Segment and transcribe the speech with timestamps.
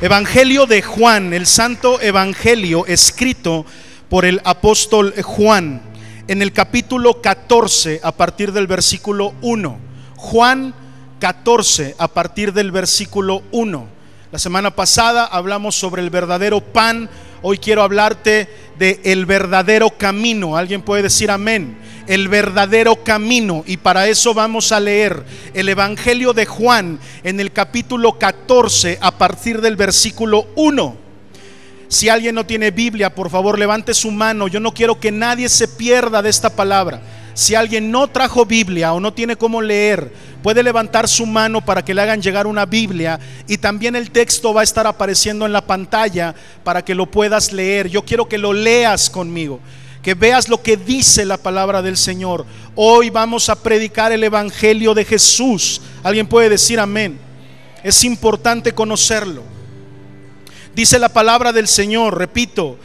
[0.00, 3.66] Evangelio de Juan, el santo evangelio escrito
[4.08, 5.82] por el apóstol Juan,
[6.28, 9.76] en el capítulo 14 a partir del versículo 1.
[10.14, 10.72] Juan
[11.18, 13.88] 14 a partir del versículo 1.
[14.30, 17.10] La semana pasada hablamos sobre el verdadero pan,
[17.42, 20.56] hoy quiero hablarte de el verdadero camino.
[20.56, 21.76] ¿Alguien puede decir amén?
[22.08, 23.62] el verdadero camino.
[23.66, 25.22] Y para eso vamos a leer
[25.54, 30.96] el Evangelio de Juan en el capítulo 14 a partir del versículo 1.
[31.88, 34.48] Si alguien no tiene Biblia, por favor levante su mano.
[34.48, 37.00] Yo no quiero que nadie se pierda de esta palabra.
[37.38, 41.84] Si alguien no trajo Biblia o no tiene cómo leer, puede levantar su mano para
[41.84, 45.52] que le hagan llegar una Biblia y también el texto va a estar apareciendo en
[45.52, 47.88] la pantalla para que lo puedas leer.
[47.88, 49.60] Yo quiero que lo leas conmigo
[50.02, 52.44] que veas lo que dice la palabra del Señor.
[52.74, 55.80] Hoy vamos a predicar el Evangelio de Jesús.
[56.02, 57.20] ¿Alguien puede decir amén?
[57.84, 59.44] Es importante conocerlo.
[60.74, 62.78] Dice la palabra del Señor, repito,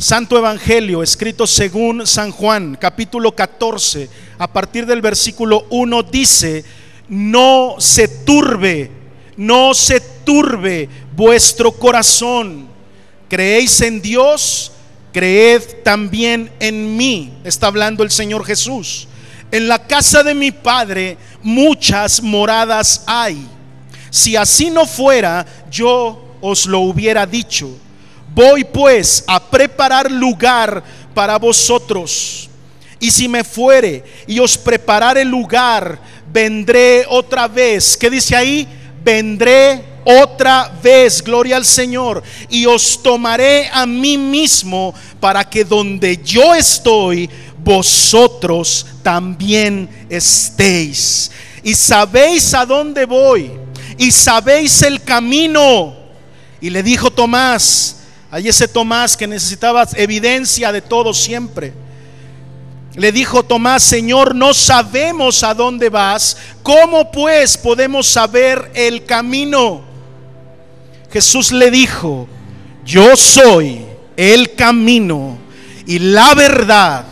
[0.00, 6.64] Santo Evangelio, escrito según San Juan, capítulo 14, a partir del versículo 1, dice,
[7.08, 8.90] no se turbe,
[9.36, 12.68] no se turbe vuestro corazón.
[13.28, 14.72] ¿Creéis en Dios?
[15.12, 19.08] creed también en mí, está hablando el Señor Jesús.
[19.50, 23.46] En la casa de mi Padre muchas moradas hay.
[24.10, 27.70] Si así no fuera, yo os lo hubiera dicho.
[28.40, 32.48] Voy pues a preparar lugar para vosotros.
[32.98, 36.00] Y si me fuere y os preparare lugar,
[36.32, 37.98] vendré otra vez.
[37.98, 38.66] ¿Qué dice ahí?
[39.04, 46.16] Vendré otra vez, gloria al Señor, y os tomaré a mí mismo para que donde
[46.24, 51.30] yo estoy, vosotros también estéis.
[51.62, 53.50] Y sabéis a dónde voy,
[53.98, 55.94] y sabéis el camino.
[56.58, 57.99] Y le dijo Tomás,
[58.30, 61.72] ahí ese Tomás que necesitaba evidencia de todo siempre.
[62.94, 69.82] Le dijo Tomás, Señor, no sabemos a dónde vas, ¿cómo pues podemos saber el camino?
[71.12, 72.28] Jesús le dijo,
[72.84, 73.84] yo soy
[74.16, 75.38] el camino
[75.86, 77.04] y la verdad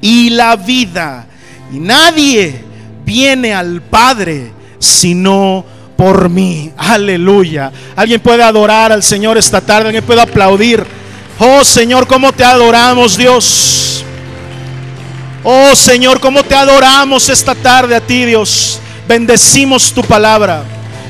[0.00, 1.26] y la vida.
[1.72, 2.62] Y nadie
[3.04, 4.52] viene al Padre
[4.84, 5.64] sino
[6.04, 6.70] por mí.
[6.76, 7.72] Aleluya.
[7.96, 10.84] Alguien puede adorar al Señor esta tarde, alguien puede aplaudir.
[11.38, 14.04] Oh Señor, ¿cómo te adoramos Dios?
[15.42, 18.80] Oh Señor, ¿cómo te adoramos esta tarde a ti Dios?
[19.08, 20.62] Bendecimos tu palabra.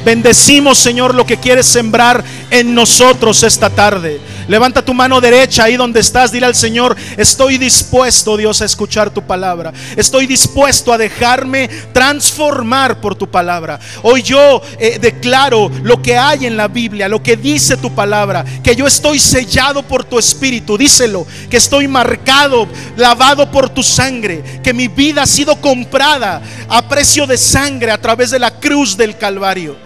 [0.04, 2.22] Bendecimos, Señor, lo que quieres sembrar
[2.60, 4.20] en nosotros esta tarde.
[4.46, 6.30] Levanta tu mano derecha ahí donde estás.
[6.30, 9.72] Dile al Señor, estoy dispuesto, Dios, a escuchar tu palabra.
[9.96, 13.80] Estoy dispuesto a dejarme transformar por tu palabra.
[14.02, 18.44] Hoy yo eh, declaro lo que hay en la Biblia, lo que dice tu palabra,
[18.62, 20.78] que yo estoy sellado por tu espíritu.
[20.78, 26.88] Díselo, que estoy marcado, lavado por tu sangre, que mi vida ha sido comprada a
[26.88, 29.76] precio de sangre a través de la cruz del Calvario.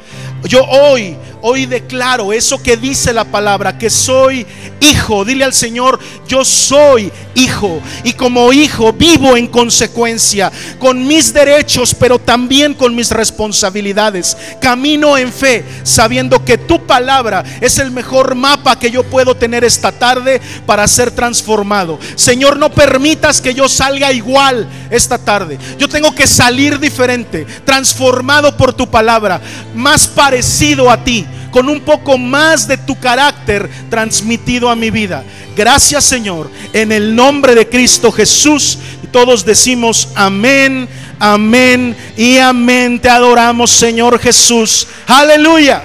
[0.45, 4.47] Yo hoy, hoy declaro eso que dice la palabra, que soy
[4.81, 5.25] hijo.
[5.25, 7.81] Dile al Señor, yo soy hijo.
[8.05, 14.37] Y como hijo vivo en consecuencia, con mis derechos, pero también con mis responsabilidades.
[14.61, 19.65] Camino en fe, sabiendo que tu palabra es el mejor mapa que yo puedo tener
[19.65, 21.99] esta tarde para ser transformado.
[22.15, 25.59] Señor, no permitas que yo salga igual esta tarde.
[25.79, 29.41] Yo tengo que salir diferente, transformado por tu palabra,
[29.75, 35.25] más parecido a ti, con un poco más de tu carácter transmitido a mi vida.
[35.57, 38.79] Gracias Señor, en el nombre de Cristo Jesús.
[39.11, 40.89] Todos decimos amén,
[41.19, 43.01] amén y amén.
[43.01, 44.87] Te adoramos Señor Jesús.
[45.07, 45.83] Aleluya,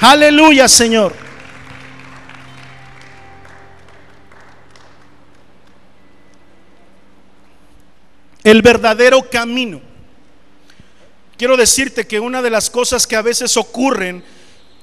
[0.00, 1.14] aleluya Señor.
[8.42, 9.80] El verdadero camino
[11.40, 14.22] quiero decirte que una de las cosas que a veces ocurren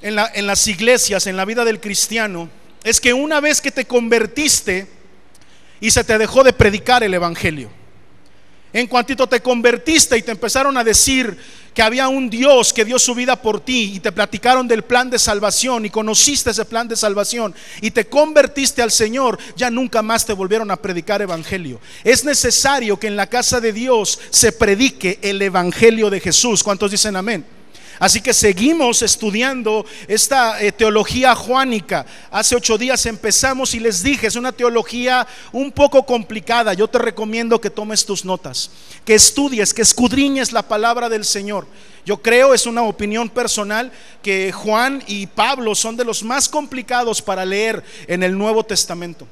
[0.02, 2.48] en, las iglesias, en la vida del cristiano,
[2.84, 4.86] es que una vez que te convertiste
[5.80, 7.70] y se te dejó de predicar el Evangelio,
[8.72, 11.38] en cuantito te convertiste y te empezaron a decir
[11.72, 15.08] que había un Dios que dio su vida por ti y te platicaron del plan
[15.08, 20.02] de salvación y conociste ese plan de salvación y te convertiste al Señor, ya nunca
[20.02, 21.80] más te volvieron a predicar evangelio.
[22.04, 26.62] Es necesario que en la casa de Dios se predique el evangelio de Jesús.
[26.62, 27.57] ¿Cuántos dicen amén?
[27.98, 32.06] Así que seguimos estudiando esta eh, teología juánica.
[32.30, 36.74] Hace ocho días empezamos y les dije, es una teología un poco complicada.
[36.74, 38.70] Yo te recomiendo que tomes tus notas,
[39.04, 41.66] que estudies, que escudriñes la palabra del Señor.
[42.04, 43.92] Yo creo, es una opinión personal,
[44.22, 49.26] que Juan y Pablo son de los más complicados para leer en el Nuevo Testamento.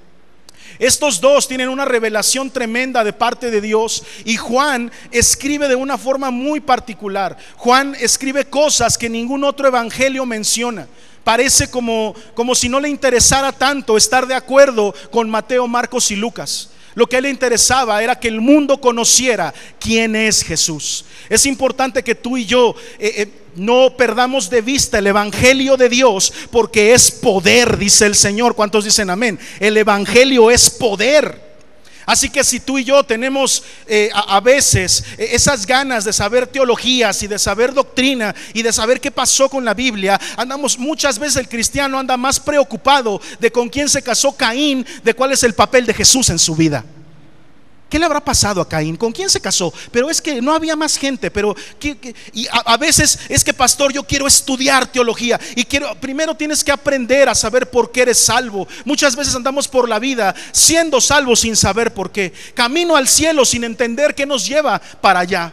[0.78, 5.96] Estos dos tienen una revelación tremenda de parte de Dios y Juan escribe de una
[5.96, 7.37] forma muy particular.
[7.56, 10.87] Juan escribe cosas que ningún otro evangelio menciona.
[11.25, 16.17] Parece como, como si no le interesara tanto estar de acuerdo con Mateo, Marcos y
[16.17, 16.70] Lucas.
[16.96, 21.04] Lo que a él le interesaba era que el mundo conociera quién es Jesús.
[21.28, 25.90] Es importante que tú y yo eh, eh, no perdamos de vista el Evangelio de
[25.90, 28.56] Dios porque es poder, dice el Señor.
[28.56, 29.38] ¿Cuántos dicen amén?
[29.60, 31.55] El Evangelio es poder.
[32.06, 37.20] Así que si tú y yo tenemos eh, a, veces esas ganas de saber teologías
[37.24, 41.36] y de saber doctrina y de saber qué pasó con la Biblia, andamos muchas veces
[41.36, 45.54] el cristiano anda más preocupado de con quién se casó Caín, de cuál es el
[45.54, 46.84] papel de Jesús en su vida.
[47.88, 48.96] ¿Qué le habrá pasado a Caín?
[48.96, 49.72] ¿Con quién se casó?
[49.92, 51.54] Pero es que no había más gente, pero
[52.32, 56.72] y a, veces es que pastor, yo quiero estudiar teología y quiero primero tienes que
[56.72, 58.66] aprender a saber por qué eres salvo.
[58.84, 62.32] Muchas veces andamos por la vida siendo salvos sin saber por qué.
[62.54, 65.52] Camino al cielo sin entender qué nos lleva para allá.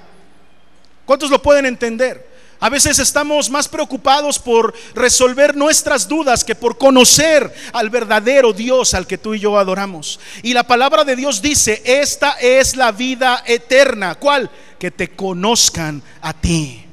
[1.05, 2.32] ¿Cuántos lo pueden entender?
[2.63, 8.93] A veces estamos más preocupados por resolver nuestras dudas que por conocer al verdadero Dios
[8.93, 10.17] al que tú y yo adoramos.
[10.43, 14.15] Y la palabra de Dios dice, esta es la vida eterna.
[14.15, 14.49] ¿Cuál?
[14.79, 16.85] Que te conozcan a ti.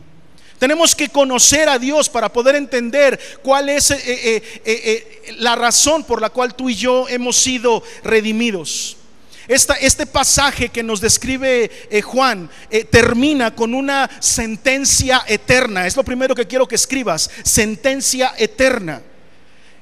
[0.58, 6.02] Tenemos que conocer a Dios para poder entender cuál es eh, eh, eh, la razón
[6.02, 8.96] por la cual tú y yo hemos sido redimidos
[9.50, 15.86] este pasaje que nos describe eh, Juan eh, termina con una sentencia eterna.
[15.86, 19.02] Es lo primero que quiero que escribas, sentencia eterna.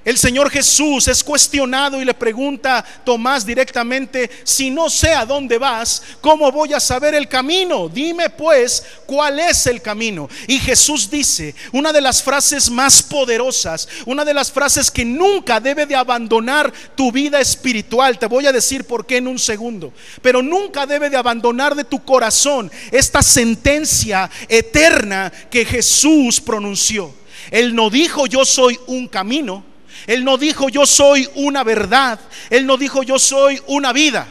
[0.05, 5.27] El Señor Jesús es cuestionado y le pregunta a Tomás directamente, si no sé a
[5.27, 7.89] dónde vas, ¿cómo voy a saber el camino?
[7.89, 10.29] Dime pues cuál es el camino.
[10.47, 15.61] Y Jesús dice, una de las frases más poderosas, una de las frases que nunca
[15.61, 19.93] debe de abandonar tu vida espiritual, te voy a decir por qué en un segundo,
[20.23, 27.13] pero nunca debe de abandonar de tu corazón esta sentencia eterna que Jesús pronunció.
[27.51, 29.68] Él no dijo yo soy un camino,
[30.07, 32.19] él no dijo yo soy una verdad.
[32.51, 34.27] Él no dijo yo soy una vida.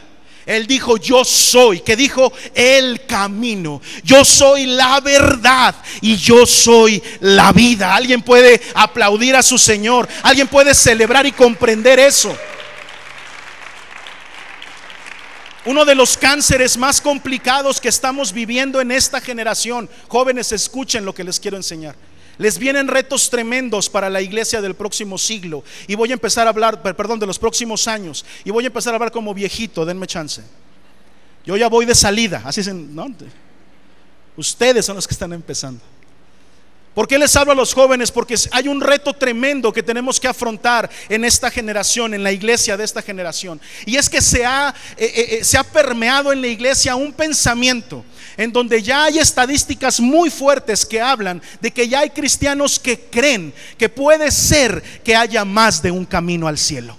[0.46, 3.82] Él dijo yo soy, que dijo el camino.
[4.04, 7.94] Yo soy la verdad y yo soy la vida.
[7.94, 10.08] Alguien puede aplaudir a su Señor.
[10.24, 12.36] Alguien puede celebrar y comprender eso.
[15.66, 19.90] Uno de los cánceres más complicados que estamos viviendo en esta generación.
[20.08, 21.96] Jóvenes, escuchen lo que les quiero enseñar
[22.38, 25.64] les vienen retos tremendos para la iglesia del próximo siglo.
[25.88, 28.26] Y voy a empezar a hablar, perdón, de los próximos años.
[28.44, 30.42] Y voy a empezar a hablar como viejito, denme chance.
[31.46, 33.08] Yo ya voy de salida, así es, ¿no?
[34.36, 35.82] Ustedes son los que están empezando.
[36.98, 38.12] ¿Por qué les hablo a los jóvenes?
[38.12, 42.76] Porque hay un reto tremendo que tenemos que afrontar en esta generación, en la iglesia
[42.76, 43.62] de esta generación.
[43.86, 47.14] Y es que se ha, eh, eh, eh, se ha permeado en la iglesia un
[47.14, 48.04] pensamiento
[48.36, 53.00] en donde ya hay estadísticas muy fuertes que hablan de que ya hay cristianos que
[53.00, 56.98] creen que puede ser que haya más de un camino al cielo.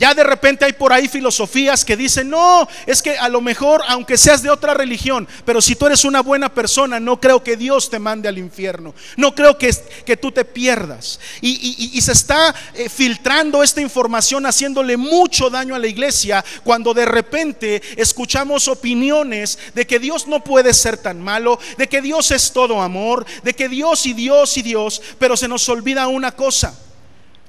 [0.00, 3.82] Ya de repente hay por ahí filosofías que dicen, no, es que a lo mejor,
[3.86, 7.54] aunque seas de otra religión, pero si tú eres una buena persona, no creo que
[7.54, 8.94] Dios te mande al infierno.
[9.18, 9.70] No creo que,
[10.06, 11.20] que tú te pierdas.
[11.42, 17.04] Y, se está eh, filtrando esta información haciéndole mucho daño a la iglesia cuando de
[17.04, 22.52] repente escuchamos opiniones de que Dios no puede ser tan malo, de que Dios es
[22.52, 26.74] todo amor, de que Dios y Dios y Dios, pero se nos olvida una cosa.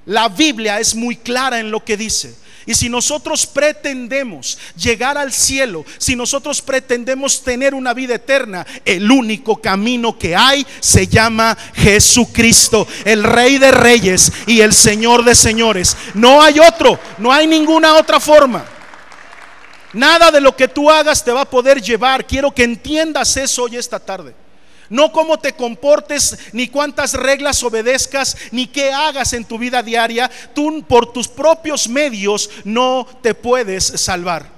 [0.06, 2.36] La Biblia es muy clara en lo que dice.
[2.66, 9.10] Y si nosotros pretendemos llegar al cielo, si nosotros pretendemos tener una vida eterna, el
[9.10, 15.34] único camino que hay se llama Jesucristo, el Rey de Reyes y el Señor de
[15.34, 15.98] Señores.
[16.14, 18.64] No hay otro, no hay ninguna otra forma.
[19.94, 22.26] Nada de lo que tú hagas te va a poder llevar.
[22.26, 24.36] Quiero que entiendas eso hoy esta tarde.
[24.92, 30.30] No cómo te comportes, ni cuántas reglas obedezcas, ni qué hagas en tu vida diaria.
[30.54, 34.50] Tú por tus propios medios no te puedes salvar.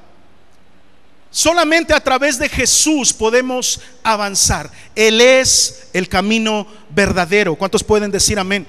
[1.29, 4.71] Solamente a través de Jesús podemos avanzar.
[4.95, 7.55] Él es el camino verdadero.
[7.55, 8.65] ¿Cuántos pueden decir amén?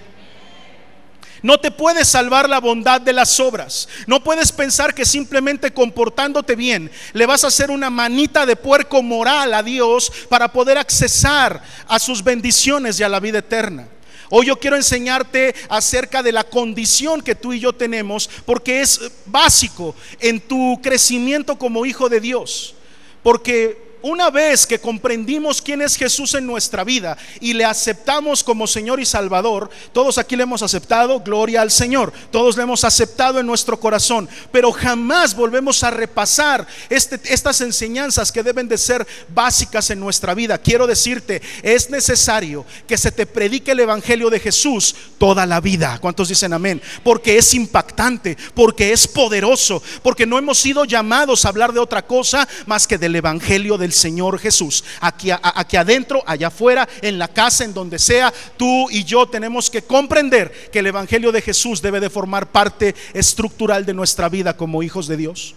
[1.44, 3.86] No te puede salvar la bondad de las obras.
[4.06, 9.02] No puedes pensar que simplemente comportándote bien le vas a hacer una manita de puerco
[9.02, 13.86] moral a Dios para poder accesar a sus bendiciones y a la vida eterna.
[14.30, 18.98] Hoy yo quiero enseñarte acerca de la condición que tú y yo tenemos, porque es
[19.26, 22.74] básico en tu crecimiento como hijo de Dios.
[23.22, 28.66] Porque una vez que comprendimos quién es Jesús en nuestra vida y le aceptamos como
[28.66, 33.40] Señor y Salvador, todos aquí le hemos aceptado, gloria al Señor, todos le hemos aceptado
[33.40, 39.06] en nuestro corazón, pero jamás volvemos a repasar este, estas enseñanzas que deben de ser
[39.28, 40.58] básicas en nuestra vida.
[40.58, 45.98] Quiero decirte, es necesario que se te predique el Evangelio de Jesús toda la vida.
[45.98, 46.82] ¿Cuántos dicen amén?
[47.02, 52.06] Porque es impactante, porque es poderoso, porque no hemos sido llamados a hablar de otra
[52.06, 54.84] cosa más que del Evangelio del Señor Jesús.
[55.00, 59.70] Aquí, aquí adentro, allá afuera, en la casa, en donde sea, tú y yo tenemos
[59.70, 64.56] que comprender que el Evangelio de Jesús debe de formar parte estructural de nuestra vida
[64.56, 65.54] como hijos de Dios.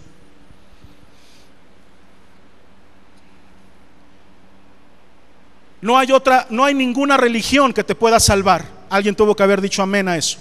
[5.80, 8.64] No hay otra, no hay ninguna religión que te pueda salvar.
[8.90, 10.38] Alguien tuvo que haber dicho amén a eso.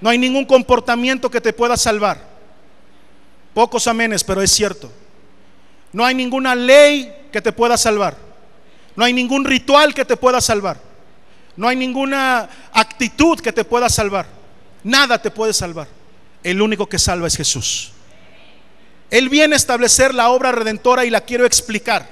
[0.00, 2.34] No hay ningún comportamiento que te pueda salvar.
[3.52, 4.90] Pocos amenes, pero es cierto.
[5.94, 8.16] No hay ninguna ley que te pueda salvar.
[8.96, 10.76] No hay ningún ritual que te pueda salvar.
[11.56, 14.26] No hay ninguna actitud que te pueda salvar.
[14.82, 15.86] Nada te puede salvar.
[16.42, 17.92] El único que salva es Jesús.
[19.08, 22.08] Él viene a establecer la obra redentora y la quiero explicar.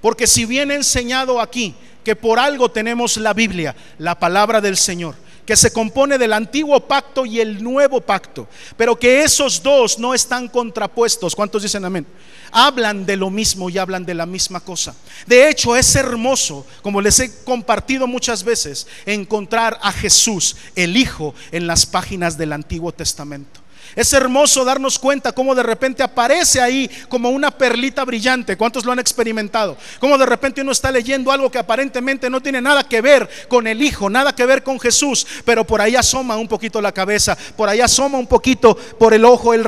[0.00, 5.16] Porque si bien enseñado aquí que por algo tenemos la Biblia, la palabra del Señor,
[5.52, 10.14] que se compone del antiguo pacto y el nuevo pacto, pero que esos dos no
[10.14, 11.36] están contrapuestos.
[11.36, 12.06] ¿Cuántos dicen amén?
[12.50, 14.94] hablan de lo mismo y hablan de la misma cosa.
[15.26, 21.34] De hecho, es hermoso, como les he compartido muchas veces, encontrar a Jesús, el Hijo,
[21.50, 23.61] en las páginas del Antiguo Testamento.
[23.94, 28.56] Es hermoso darnos cuenta cómo de repente aparece ahí como una perlita brillante.
[28.56, 29.76] ¿Cuántos lo han experimentado?
[30.00, 33.66] Cómo de repente uno está leyendo algo que aparentemente no tiene nada que ver con
[33.66, 37.36] el Hijo, nada que ver con Jesús, pero por ahí asoma un poquito la cabeza,
[37.56, 39.62] por ahí asoma un poquito por el ojo, el,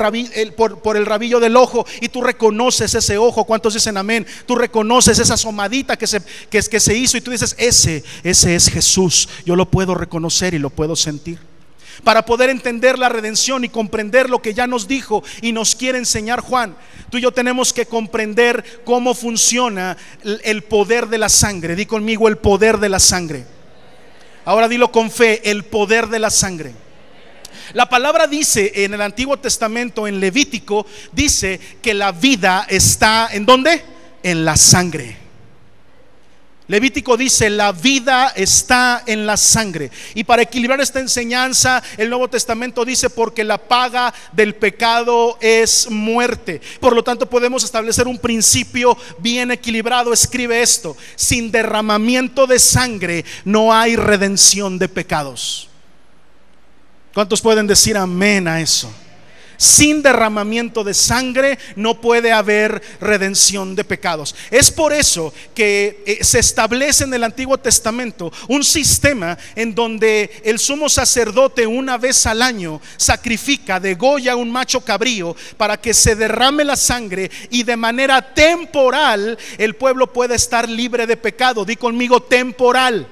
[0.55, 3.45] por, el rabillo del ojo, y tú reconoces ese ojo.
[3.45, 4.27] ¿Cuántos dicen amén?
[4.47, 8.55] Tú reconoces esa asomadita que se, que, que se hizo y tú dices, ese, ese
[8.55, 9.29] es Jesús.
[9.45, 11.54] Yo lo puedo reconocer y lo puedo sentir
[12.03, 15.99] para poder entender la redención y comprender lo que ya nos dijo y nos quiere
[15.99, 16.77] enseñar Juan.
[17.11, 21.77] Tú y yo tenemos que comprender cómo funciona el poder de la sangre.
[21.77, 23.45] Di conmigo el poder de la sangre.
[24.45, 26.73] Ahora dilo con fe, el poder de la sangre.
[27.73, 33.47] La palabra dice en el Antiguo Testamento, en Levítico, dice que la vida está en
[33.47, 33.83] dónde?
[34.23, 35.24] En la sangre.
[36.67, 39.91] Levítico dice, la vida está en la sangre.
[40.15, 45.91] Y para equilibrar esta enseñanza, el Nuevo Testamento dice, porque la paga del pecado es
[45.91, 46.63] muerte.
[46.81, 50.11] Por lo tanto, podemos establecer un principio bien equilibrado.
[50.11, 55.69] Escribe esto, sin derramamiento de sangre no hay redención de pecados.
[57.13, 58.91] ¿Cuántos pueden decir amén a eso?
[59.57, 64.35] Sin derramamiento de sangre no puede haber redención de pecados.
[64.51, 70.43] Es por eso que eh, se establece en el Antiguo Testamento un sistema en donde
[70.45, 76.17] el sumo sacerdote una vez al año sacrifica, degolla un macho cabrío para que se
[76.17, 81.65] derrame la sangre y de manera temporal el pueblo pueda estar libre de pecado.
[81.65, 83.07] Di conmigo temporal.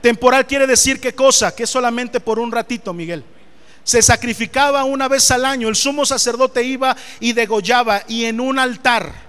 [0.00, 3.24] Temporal quiere decir qué cosa, que solamente por un ratito, Miguel
[3.84, 5.68] se sacrificaba una vez al año.
[5.68, 9.24] El sumo sacerdote iba y degollaba y en un altar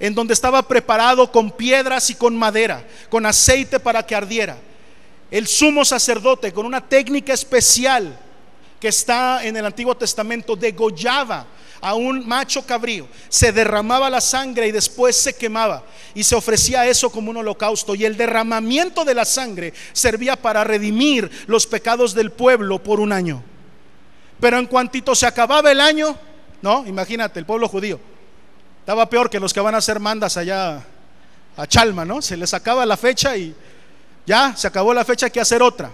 [0.00, 4.58] en donde estaba preparado con piedras y con madera, con aceite para que ardiera.
[5.30, 8.18] El sumo sacerdote con una técnica especial
[8.80, 11.46] que está en el Antiguo Testamento degollaba
[11.82, 15.82] a un macho cabrío, se derramaba la sangre y después se quemaba
[16.14, 20.64] y se ofrecía eso como un holocausto y el derramamiento de la sangre servía para
[20.64, 23.42] redimir los pecados del pueblo por un año.
[24.40, 26.16] Pero en cuantito se acababa el año,
[26.62, 28.00] no, imagínate, el pueblo judío.
[28.80, 30.82] Estaba peor que los que van a hacer mandas allá
[31.56, 32.22] a Chalma, ¿no?
[32.22, 33.54] Se les acaba la fecha y
[34.26, 35.92] ya se acabó la fecha, hay que hacer otra.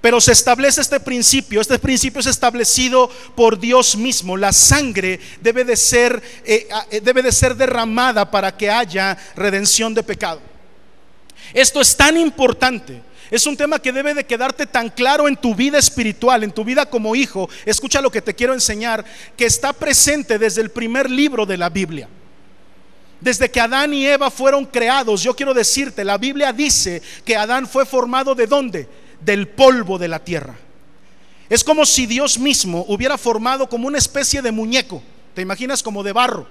[0.00, 4.36] Pero se establece este principio, este principio es establecido por Dios mismo.
[4.36, 9.94] La sangre debe de ser, eh, eh, debe de ser derramada para que haya redención
[9.94, 10.40] de pecado.
[11.54, 13.00] Esto es tan importante
[13.32, 16.64] es un tema que debe de quedarte tan claro en tu vida espiritual, en tu
[16.64, 17.48] vida como hijo.
[17.64, 19.06] Escucha lo que te quiero enseñar,
[19.38, 22.10] que está presente desde el primer libro de la Biblia.
[23.22, 27.66] Desde que Adán y Eva fueron creados, yo quiero decirte, la Biblia dice que Adán
[27.66, 28.86] fue formado de dónde?
[29.22, 30.54] Del polvo de la tierra.
[31.48, 35.02] Es como si Dios mismo hubiera formado como una especie de muñeco.
[35.34, 36.46] ¿Te imaginas como de barro?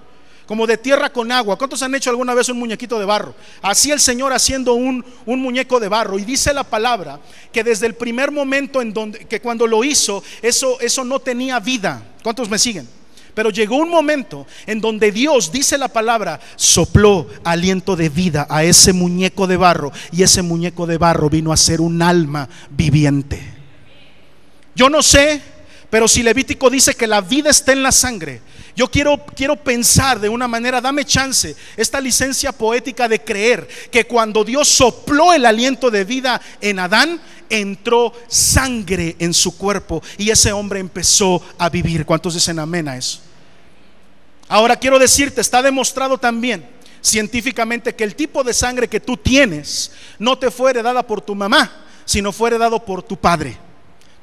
[0.52, 1.58] Como de tierra con agua.
[1.58, 3.34] ¿Cuántos han hecho alguna vez un muñequito de barro?
[3.62, 6.20] Así el Señor haciendo un, un muñeco de barro.
[6.20, 7.22] Y dice la palabra
[7.54, 11.58] que desde el primer momento en donde, que cuando lo hizo, eso, eso no tenía
[11.62, 12.04] vida.
[12.22, 12.86] ¿Cuántos me siguen?
[13.34, 18.66] Pero llegó un momento en donde Dios, dice la palabra, sopló aliento de vida a
[18.66, 23.42] ese muñeco de barro y ese muñeco de barro vino a ser un alma viviente.
[24.76, 25.42] Yo no sé,
[25.92, 28.42] pero si Levítico dice que la vida está en la sangre,
[28.78, 34.08] yo quiero, quiero pensar de una manera, dame chance, esta licencia poética de creer que
[34.08, 37.20] cuando Dios sopló el aliento de vida en Adán,
[37.50, 42.06] entró sangre en su cuerpo y ese hombre empezó a vivir.
[42.06, 43.20] ¿Cuántos dicen amén a eso?
[44.48, 46.66] Ahora quiero decirte, está demostrado también
[47.02, 51.36] científicamente que el tipo de sangre que tú tienes no te fue heredada por tu
[51.36, 53.58] mamá, sino fue heredado por tu padre.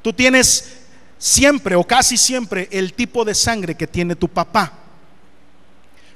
[0.01, 0.78] Tú tienes
[1.19, 4.73] siempre o casi siempre el tipo de sangre que tiene tu papá.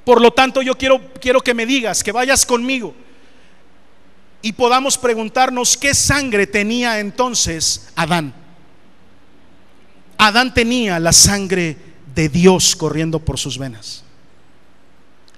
[0.04, 2.96] Por lo tanto, yo quiero, quiero que me digas, que vayas conmigo
[4.42, 8.34] y podamos preguntarnos qué sangre tenía entonces Adán.
[10.18, 11.78] Adán tenía la sangre
[12.14, 14.04] de Dios corriendo por sus venas.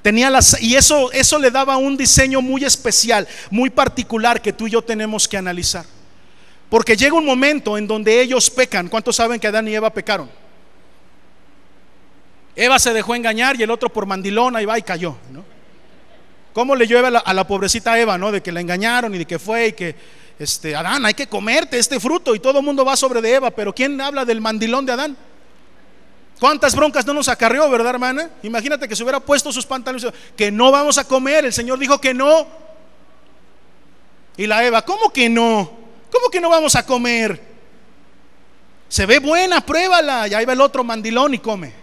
[0.02, 4.68] Tenía las, y eso, eso le daba un diseño muy especial, muy particular que tú
[4.68, 5.86] y yo tenemos que analizar.
[6.70, 8.88] Porque llega un momento en donde ellos pecan.
[8.88, 10.30] ¿Cuántos saben que Adán y Eva pecaron?
[12.56, 15.16] Eva se dejó engañar y el otro por mandilona y va y cayó.
[16.54, 18.32] ¿Cómo le llueve a la, pobrecita Eva, no?
[18.32, 19.96] De que la engañaron y de que fue y que,
[20.40, 23.52] este, Adán, hay que comerte este fruto y todo el mundo va sobre de Eva,
[23.52, 25.18] pero ¿quién habla del mandilón de Adán?
[26.40, 28.30] ¿Cuántas broncas no nos acarrió, verdad, hermana?
[28.42, 30.08] Imagínate que se hubiera puesto sus pantalones,
[30.38, 32.48] que no vamos a comer, el Señor dijo que no.
[34.38, 35.85] Y la Eva, ¿cómo que no?
[36.16, 37.42] ¿Cómo que no vamos a comer?
[38.88, 40.30] Se ve buena, pruébala.
[40.30, 41.74] Y ahí va el otro mandilón y come.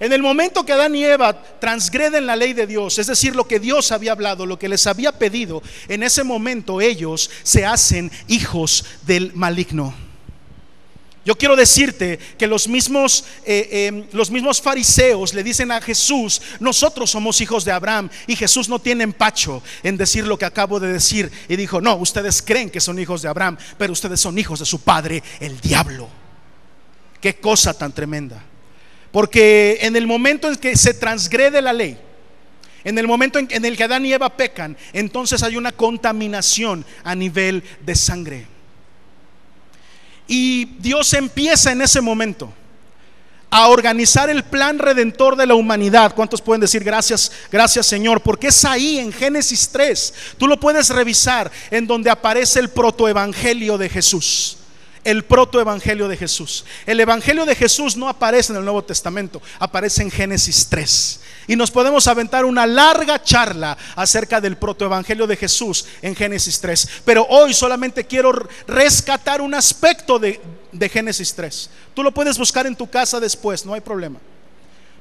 [0.00, 3.46] En el momento que Adán y Eva transgreden la ley de Dios, es decir, lo
[3.46, 8.10] que Dios había hablado, lo que les había pedido, en ese momento ellos se hacen
[8.26, 10.05] hijos del maligno.
[11.26, 16.40] Yo quiero decirte que los mismos, eh, eh, los mismos fariseos le dicen a Jesús,
[16.60, 18.08] nosotros somos hijos de Abraham.
[18.28, 21.32] Y Jesús no tiene empacho en decir lo que acabo de decir.
[21.48, 24.66] Y dijo, no, ustedes creen que son hijos de Abraham, pero ustedes son hijos de
[24.66, 26.08] su padre, el diablo.
[27.20, 28.40] Qué cosa tan tremenda.
[29.10, 31.98] Porque en el momento en que se transgrede la ley,
[32.84, 37.16] en el momento en el que Adán y Eva pecan, entonces hay una contaminación a
[37.16, 38.55] nivel de sangre.
[40.26, 42.52] Y Dios empieza en ese momento
[43.50, 46.14] a organizar el plan redentor de la humanidad.
[46.14, 48.20] ¿Cuántos pueden decir gracias, gracias Señor?
[48.20, 50.14] Porque es ahí en Génesis 3.
[50.36, 54.58] Tú lo puedes revisar en donde aparece el protoevangelio de Jesús
[55.06, 56.64] el protoevangelio de Jesús.
[56.84, 61.20] El evangelio de Jesús no aparece en el Nuevo Testamento, aparece en Génesis 3.
[61.46, 66.88] Y nos podemos aventar una larga charla acerca del protoevangelio de Jesús en Génesis 3.
[67.04, 68.32] Pero hoy solamente quiero
[68.66, 70.40] rescatar un aspecto de,
[70.72, 71.70] de Génesis 3.
[71.94, 74.18] Tú lo puedes buscar en tu casa después, no hay problema.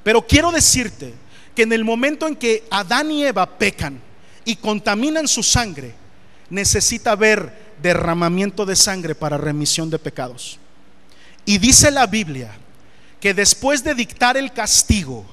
[0.03, 1.15] Pero quiero decirte
[1.55, 3.99] que en el momento en que Adán y Eva pecan
[4.45, 5.95] y contaminan su sangre,
[6.51, 10.57] necesita haber derramamiento de sangre para remisión de pecados.
[11.45, 12.51] Y dice la Biblia
[13.19, 15.23] que después de dictar el castigo,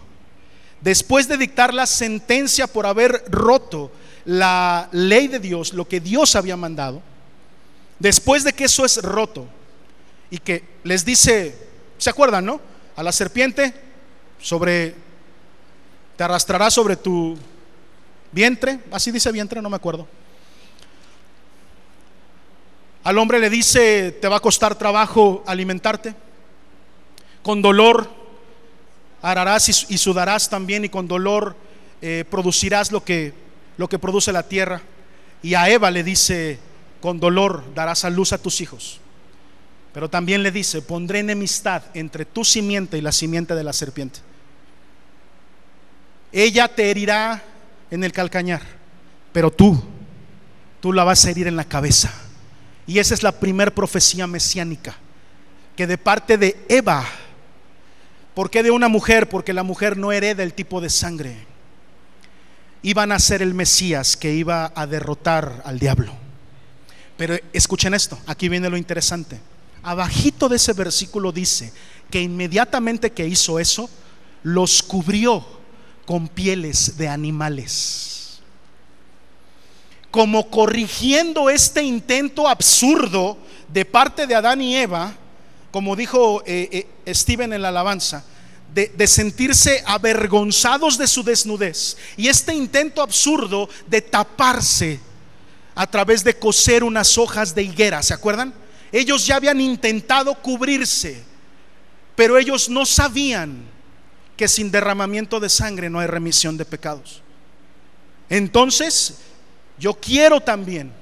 [0.82, 3.90] después de dictar la sentencia por haber roto
[4.26, 7.00] la ley de Dios, lo que Dios había mandado,
[7.98, 9.48] después de que eso es roto
[10.28, 11.56] y que les dice,
[11.96, 12.60] ¿se acuerdan, no?
[12.96, 13.72] A la serpiente
[14.38, 14.94] sobre
[16.18, 17.34] te arrastrará sobre tu
[18.30, 20.06] vientre, así dice vientre, no me acuerdo.
[23.04, 26.14] Al hombre le dice, te va a costar trabajo alimentarte.
[27.42, 28.08] Con dolor
[29.20, 31.56] harás y, sudarás también y con dolor
[32.00, 33.34] eh, producirás lo que,
[33.76, 34.82] lo que produce la tierra.
[35.42, 36.58] Y a Eva le dice,
[37.00, 39.00] con dolor darás a luz a tus hijos.
[39.92, 44.20] Pero también le dice, pondré enemistad entre tu simiente y la simiente de la serpiente.
[46.30, 47.42] Ella te herirá
[47.90, 48.62] en el calcañar,
[49.32, 49.82] pero tú,
[50.80, 52.14] tú la vas a herir en la cabeza.
[52.86, 54.96] Y esa es la primer profecía mesiánica,
[55.76, 57.06] que de parte de Eva,
[58.34, 59.28] ¿por qué de una mujer?
[59.28, 61.36] Porque la mujer no hereda el tipo de sangre.
[62.82, 66.12] Iban a ser el Mesías que iba a derrotar al diablo.
[67.16, 69.38] Pero escuchen esto, aquí viene lo interesante.
[69.84, 71.72] Abajito de ese versículo dice
[72.10, 73.88] que inmediatamente que hizo eso,
[74.42, 75.46] los cubrió
[76.04, 78.11] con pieles de animales
[80.12, 85.16] como corrigiendo este intento absurdo de parte de Adán y Eva
[85.72, 88.22] como dijo eh, eh, Steven en la alabanza,
[88.72, 95.00] de, de, sentirse avergonzados de su desnudez y este intento absurdo de taparse
[95.74, 98.54] a través de coser unas hojas de higuera, ¿se acuerdan?
[98.92, 101.22] Ellos ya habían intentado cubrirse,
[102.14, 103.62] pero ellos no sabían
[104.36, 107.22] que sin derramamiento de sangre no hay remisión de pecados.
[108.28, 109.18] Entonces,
[109.82, 110.92] yo quiero también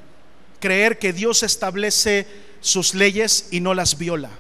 [0.59, 2.27] creer que Dios establece
[2.63, 4.31] sus leyes y no las viola.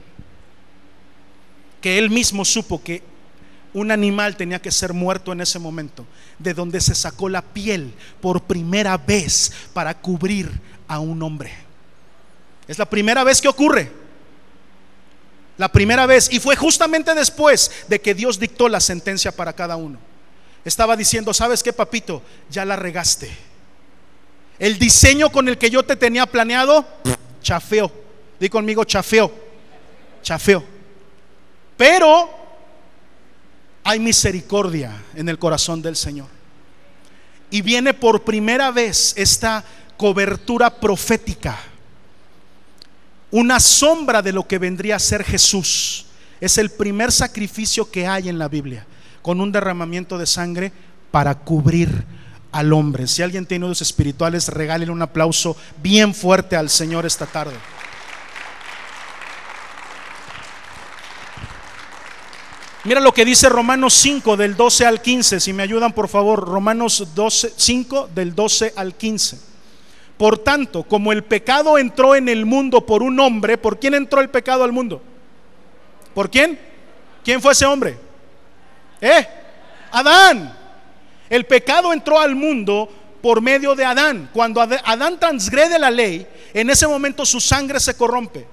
[1.82, 3.02] Que Él mismo supo que
[3.74, 6.06] un animal tenía que ser muerto en ese momento,
[6.38, 10.50] de donde se sacó la piel por primera vez para cubrir
[10.88, 11.52] a un hombre.
[12.66, 13.92] Es la primera vez que ocurre.
[15.58, 16.32] La primera vez.
[16.32, 19.98] Y fue justamente después de que Dios dictó la sentencia para cada uno.
[20.64, 22.22] Estaba diciendo, ¿sabes qué, papito?
[22.48, 23.49] Ya la regaste.
[24.60, 26.86] El diseño con el que yo te tenía planeado,
[27.40, 27.90] chafeo.
[28.38, 29.32] Di conmigo, chafeo.
[30.22, 30.62] Chafeo.
[31.78, 32.28] Pero
[33.82, 36.28] hay misericordia en el corazón del Señor.
[37.50, 39.64] Y viene por primera vez esta
[39.96, 41.58] cobertura profética,
[43.30, 46.04] una sombra de lo que vendría a ser Jesús.
[46.38, 48.86] Es el primer sacrificio que hay en la Biblia,
[49.22, 50.70] con un derramamiento de sangre
[51.10, 52.04] para cubrir
[52.52, 53.06] al hombre.
[53.06, 57.54] Si alguien tiene nudos espirituales, regalen un aplauso bien fuerte al Señor esta tarde.
[62.82, 66.48] Mira lo que dice Romanos 5 del 12 al 15, si me ayudan por favor,
[66.48, 69.38] Romanos 12, 5 del 12 al 15.
[70.16, 74.20] Por tanto, como el pecado entró en el mundo por un hombre, ¿por quién entró
[74.22, 75.02] el pecado al mundo?
[76.14, 76.58] ¿Por quién?
[77.22, 77.98] ¿Quién fue ese hombre?
[79.00, 79.26] ¿Eh?
[79.92, 80.59] Adán.
[81.30, 82.88] El pecado entró al mundo
[83.22, 84.28] por medio de Adán.
[84.32, 88.46] Cuando Adán transgrede la ley, en ese momento su sangre se corrompe.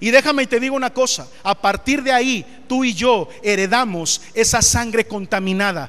[0.00, 4.20] Y déjame y te digo una cosa, a partir de ahí tú y yo heredamos
[4.34, 5.88] esa sangre contaminada,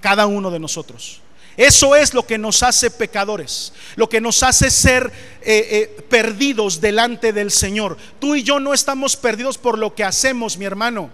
[0.00, 1.20] cada uno de nosotros.
[1.56, 5.10] Eso es lo que nos hace pecadores, lo que nos hace ser
[5.40, 7.96] eh, eh, perdidos delante del Señor.
[8.18, 11.08] Tú y yo no estamos perdidos por lo que hacemos, mi hermano.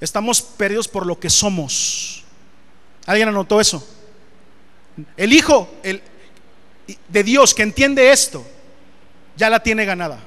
[0.00, 2.22] Estamos perdidos por lo que somos.
[3.08, 3.82] ¿Alguien anotó eso?
[5.16, 6.02] El Hijo el,
[7.08, 8.46] de Dios que entiende esto,
[9.34, 10.20] ya la tiene ganada.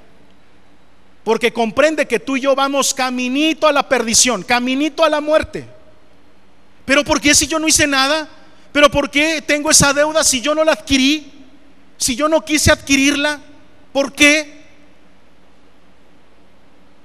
[1.23, 5.67] Porque comprende que tú y yo vamos caminito a la perdición, caminito a la muerte.
[6.83, 8.27] Pero ¿por qué si yo no hice nada?
[8.71, 11.31] ¿Pero por qué tengo esa deuda si yo no la adquirí?
[11.97, 13.39] Si yo no quise adquirirla,
[13.93, 14.59] ¿por qué?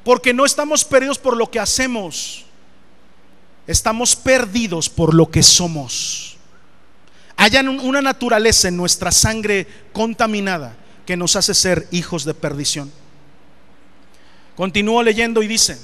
[0.04, 2.45] Porque no estamos perdidos por lo que hacemos.
[3.66, 6.36] Estamos perdidos por lo que somos.
[7.36, 12.90] Hay una naturaleza en nuestra sangre contaminada que nos hace ser hijos de perdición.
[14.56, 15.78] Continúo leyendo y dice,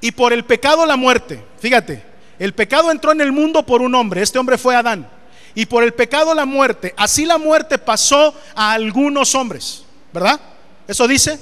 [0.00, 2.02] y por el pecado la muerte, fíjate,
[2.38, 5.08] el pecado entró en el mundo por un hombre, este hombre fue Adán,
[5.54, 10.40] y por el pecado la muerte, así la muerte pasó a algunos hombres, ¿verdad?
[10.86, 11.38] Eso dice,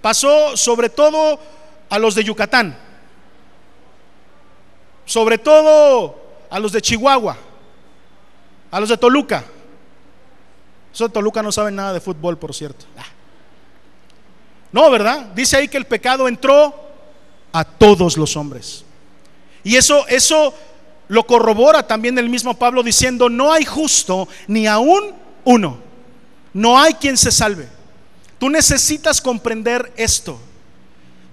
[0.00, 1.40] pasó sobre todo
[1.88, 2.78] a los de Yucatán,
[5.06, 7.38] sobre todo a los de Chihuahua,
[8.70, 9.44] a los de Toluca.
[10.92, 12.84] Esos de Toluca no saben nada de fútbol, por cierto.
[12.98, 13.04] Ah.
[14.72, 15.32] No, ¿verdad?
[15.34, 16.74] Dice ahí que el pecado entró
[17.52, 18.84] a todos los hombres.
[19.64, 20.52] Y eso, eso
[21.08, 25.14] lo corrobora también el mismo Pablo diciendo, no hay justo ni aún
[25.44, 25.78] uno.
[26.52, 27.68] No hay quien se salve.
[28.38, 30.38] Tú necesitas comprender esto.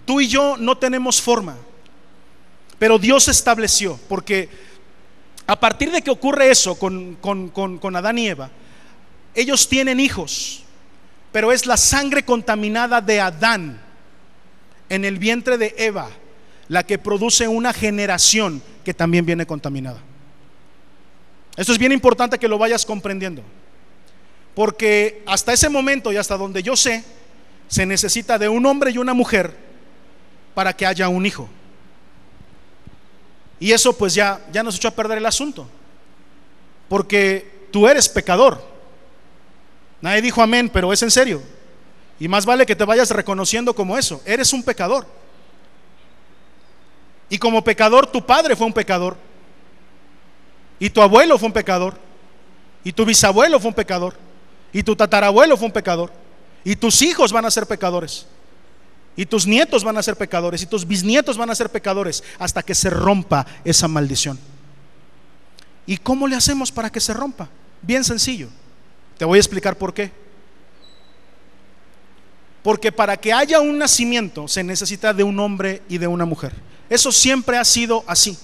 [0.06, 1.58] Tú y yo no tenemos forma.
[2.84, 4.50] Pero Dios estableció, porque
[5.48, 8.50] a partir de que ocurre eso con, con, con, con Adán y Eva,
[9.34, 10.63] ellos tienen hijos
[11.32, 13.82] pero es la sangre contaminada de Adán
[14.88, 16.10] en el vientre de Eva
[16.67, 20.00] la que produce una generación que también viene contaminada.
[21.58, 23.43] Esto es bien importante que lo vayas comprendiendo,
[24.56, 27.04] porque hasta ese momento y hasta donde yo sé,
[27.67, 29.56] se necesita de un hombre y una mujer
[30.54, 31.50] para que haya un hijo.
[33.63, 35.65] Y eso pues ya, ya nos echó a perder el asunto,
[36.89, 38.62] porque tú eres pecador.
[40.02, 41.41] Nadie dijo amén, pero es en serio.
[42.19, 44.21] Y más vale que te vayas reconociendo como eso.
[44.26, 45.08] Eres un pecador.
[47.30, 49.15] Y como pecador, tu padre fue un pecador.
[50.78, 51.97] Y tu abuelo fue un pecador.
[52.84, 54.13] Y tu bisabuelo fue un pecador.
[54.73, 56.12] Y tu tatarabuelo fue un pecador.
[56.65, 58.28] Y tus hijos van a ser pecadores.
[59.15, 60.62] Y tus nietos van a ser pecadores.
[60.62, 62.23] Y tus bisnietos van a ser pecadores.
[62.39, 64.39] Hasta que se rompa esa maldición.
[65.86, 67.49] ¿Y cómo le hacemos para que se rompa?
[67.82, 68.49] Bien sencillo.
[69.17, 70.12] Te voy a explicar por qué.
[72.63, 76.54] Porque para que haya un nacimiento se necesita de un hombre y de una mujer.
[76.89, 78.38] Eso siempre ha sido así.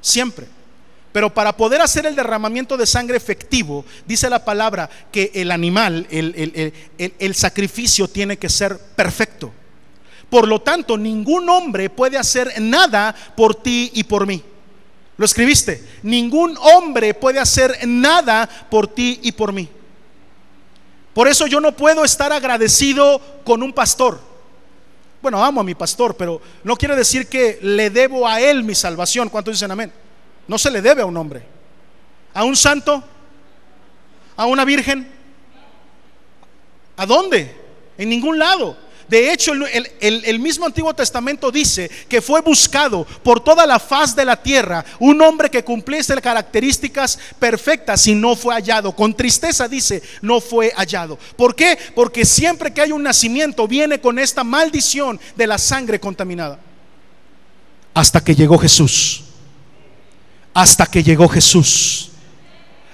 [0.00, 0.46] Siempre.
[1.12, 6.06] Pero para poder hacer el derramamiento de sangre efectivo, dice la palabra que el animal,
[6.10, 9.52] el, sacrificio tiene que ser perfecto.
[10.28, 14.42] Por lo tanto, ningún hombre puede hacer nada por ti y por mí.
[15.16, 15.82] ¿Lo escribiste?
[16.02, 19.68] Ningún hombre puede hacer nada por ti y por mí.
[21.14, 24.20] Por eso yo no puedo estar agradecido con un pastor.
[25.22, 28.74] Bueno, amo a mi pastor, pero no quiere decir que le debo a él mi
[28.74, 29.30] salvación.
[29.30, 29.90] ¿Cuántos dicen amén?
[30.48, 31.42] No se le debe a un hombre.
[32.34, 33.04] ¿A un santo?
[34.36, 35.08] ¿A una virgen?
[36.96, 37.54] ¿A dónde?
[37.96, 38.76] En ningún lado.
[39.08, 44.24] De hecho, el, mismo Antiguo Testamento dice que fue buscado por toda la faz de
[44.24, 48.94] la tierra un hombre que cumpliese las características perfectas y no fue hallado.
[48.94, 51.18] Con tristeza dice, no fue hallado.
[51.36, 51.78] ¿Por qué?
[51.94, 56.58] Porque siempre que hay un nacimiento viene con esta maldición de la sangre contaminada.
[57.94, 59.24] Hasta que llegó Jesús.
[60.58, 62.10] Hasta que llegó Jesús.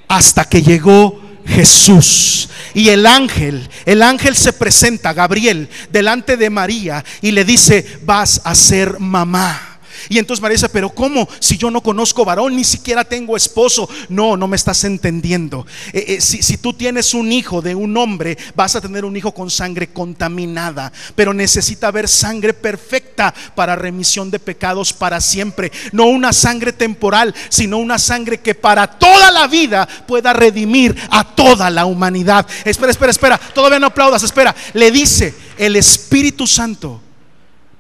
[0.07, 2.51] Hasta que llegó Jesús.
[2.75, 8.43] Y el ángel, el ángel se presenta, Gabriel, delante de María y le dice, vas
[8.45, 9.74] a ser mamá.
[10.09, 11.29] Y entonces María dice, pero ¿cómo?
[11.39, 13.89] Si yo no conozco varón, ni siquiera tengo esposo.
[14.09, 15.67] No, no me estás entendiendo.
[15.93, 19.33] Eh, eh, si, tú tienes un hijo de un hombre, vas a tener un hijo
[19.33, 20.93] con sangre contaminada.
[21.15, 25.73] Pero necesita haber sangre perfecta para remisión de pecados para siempre.
[25.93, 31.25] No una sangre temporal, sino una sangre que para toda la vida pueda redimir a
[31.25, 32.47] toda la humanidad.
[32.65, 33.39] Espera, espera, espera.
[33.39, 34.55] Todavía no aplaudas, espera.
[34.73, 37.01] Le dice, el Espíritu Santo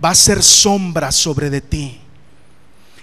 [0.03, 2.01] va a ser sombra sobre de ti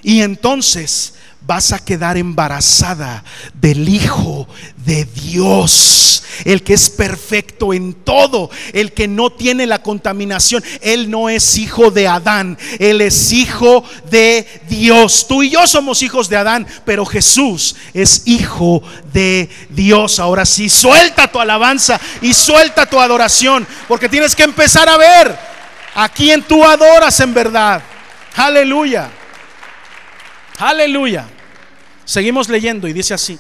[0.03, 4.47] y entonces vas a quedar embarazada del Hijo
[4.85, 10.63] de Dios, el que es perfecto en todo, el que no tiene la contaminación.
[10.81, 15.25] Él no es hijo de Adán, Él es hijo de Dios.
[15.27, 20.19] Tú y yo somos hijos de Adán, pero Jesús es hijo de Dios.
[20.19, 25.37] Ahora sí, suelta tu alabanza y suelta tu adoración, porque tienes que empezar a ver
[25.95, 27.81] a quién tú adoras en verdad.
[28.35, 29.11] Aleluya.
[30.61, 31.27] Aleluya.
[32.05, 33.39] Seguimos leyendo y dice así.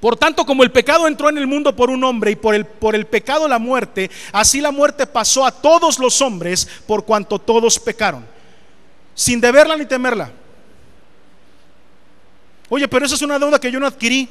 [0.00, 2.64] Por tanto, como el pecado entró en el mundo por un hombre y por el,
[2.64, 7.38] por el pecado la muerte, así la muerte pasó a todos los hombres por cuanto
[7.38, 8.26] todos pecaron,
[9.14, 10.32] sin deberla ni temerla.
[12.68, 14.28] Oye, pero esa es una deuda que yo no adquirí.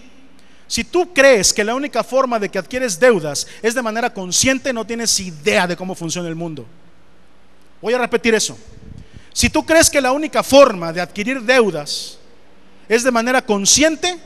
[0.68, 4.74] Si tú crees que la única forma de que adquieres deudas es de manera consciente,
[4.74, 6.66] no tienes idea de cómo funciona el mundo.
[7.82, 8.58] Voy a repetir eso.
[9.34, 12.20] Si tú crees que la única forma de adquirir deudas
[12.88, 14.18] es de manera consciente,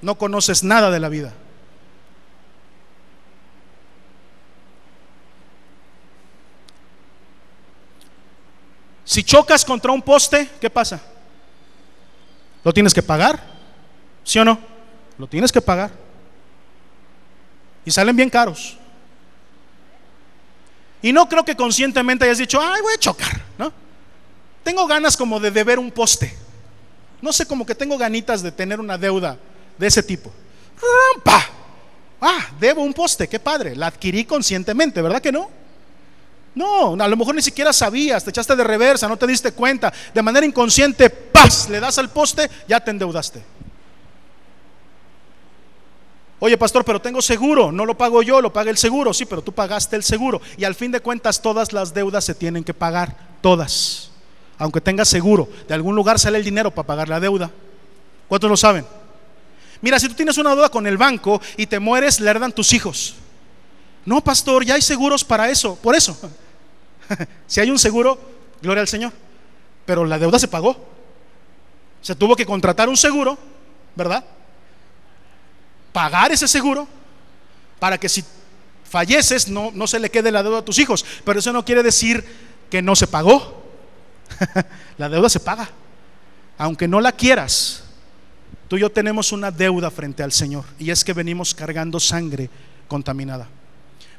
[0.00, 1.32] no conoces nada de la vida.
[9.04, 11.00] Si chocas contra un poste, ¿qué pasa?
[12.64, 13.40] ¿Lo tienes que pagar?
[14.24, 14.58] ¿Sí o no?
[15.18, 15.90] Lo tienes que pagar.
[17.84, 18.78] Y salen bien caros.
[21.02, 23.70] Y no creo que conscientemente hayas dicho, ay, voy a chocar, ¿no?
[24.64, 26.34] Tengo ganas como de deber un poste.
[27.20, 29.38] No sé, como que tengo ganitas de tener una deuda
[29.78, 30.32] de ese tipo.
[31.14, 31.46] ¡Rampa!
[32.20, 33.76] Ah, debo un poste, qué padre.
[33.76, 35.50] La adquirí conscientemente, ¿verdad que no?
[36.54, 39.92] No, a lo mejor ni siquiera sabías, te echaste de reversa, no te diste cuenta.
[40.14, 41.68] De manera inconsciente, ¡paz!
[41.68, 43.42] Le das al poste, ya te endeudaste.
[46.38, 49.12] Oye, pastor, pero tengo seguro, no lo pago yo, lo paga el seguro.
[49.12, 50.40] Sí, pero tú pagaste el seguro.
[50.56, 54.13] Y al fin de cuentas, todas las deudas se tienen que pagar, todas
[54.58, 57.50] aunque tengas seguro, de algún lugar sale el dinero para pagar la deuda.
[58.28, 58.86] ¿Cuántos lo saben?
[59.80, 62.72] Mira, si tú tienes una deuda con el banco y te mueres, le herdan tus
[62.72, 63.16] hijos.
[64.04, 65.76] No, pastor, ya hay seguros para eso.
[65.76, 66.16] Por eso,
[67.46, 68.18] si hay un seguro,
[68.62, 69.12] gloria al Señor.
[69.84, 70.76] Pero la deuda se pagó.
[72.00, 73.38] Se tuvo que contratar un seguro,
[73.94, 74.24] ¿verdad?
[75.92, 76.86] Pagar ese seguro
[77.78, 78.24] para que si
[78.88, 81.04] falleces no, no se le quede la deuda a tus hijos.
[81.24, 82.24] Pero eso no quiere decir
[82.70, 83.63] que no se pagó.
[84.98, 85.68] la deuda se paga.
[86.58, 87.82] Aunque no la quieras,
[88.68, 90.64] tú y yo tenemos una deuda frente al Señor.
[90.78, 92.48] Y es que venimos cargando sangre
[92.88, 93.48] contaminada.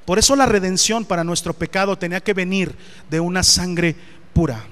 [0.05, 2.75] Por eso la redención para nuestro pecado tenía que venir
[3.09, 3.95] de una sangre
[4.33, 4.63] pura.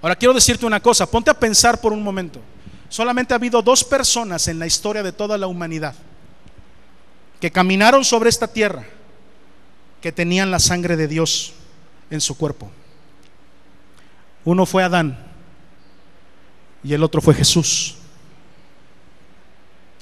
[0.00, 2.40] Ahora quiero decirte una cosa, ponte a pensar por un momento.
[2.88, 5.94] Solamente ha habido dos personas en la historia de toda la humanidad
[7.40, 8.84] que caminaron sobre esta tierra
[10.00, 11.54] que tenían la sangre de Dios
[12.10, 12.70] en su cuerpo.
[14.44, 15.18] Uno fue Adán
[16.82, 17.96] y el otro fue Jesús.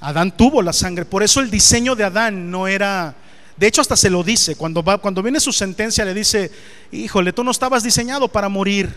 [0.01, 1.05] Adán tuvo la sangre.
[1.05, 3.15] Por eso el diseño de Adán no era...
[3.57, 4.57] De hecho, hasta se lo dice.
[4.57, 6.51] Cuando, cuando viene su sentencia, le dice,
[6.91, 8.95] híjole, tú no estabas diseñado para morir.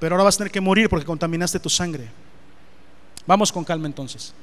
[0.00, 2.08] Pero ahora vas a tener que morir porque contaminaste tu sangre.
[3.26, 4.34] Vamos con calma entonces.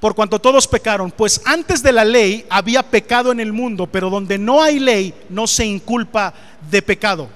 [0.00, 4.10] Por cuanto todos pecaron, pues antes de la ley había pecado en el mundo, pero
[4.10, 6.34] donde no hay ley no se inculpa
[6.70, 7.28] de pecado.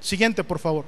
[0.00, 0.84] Siguiente, por favor.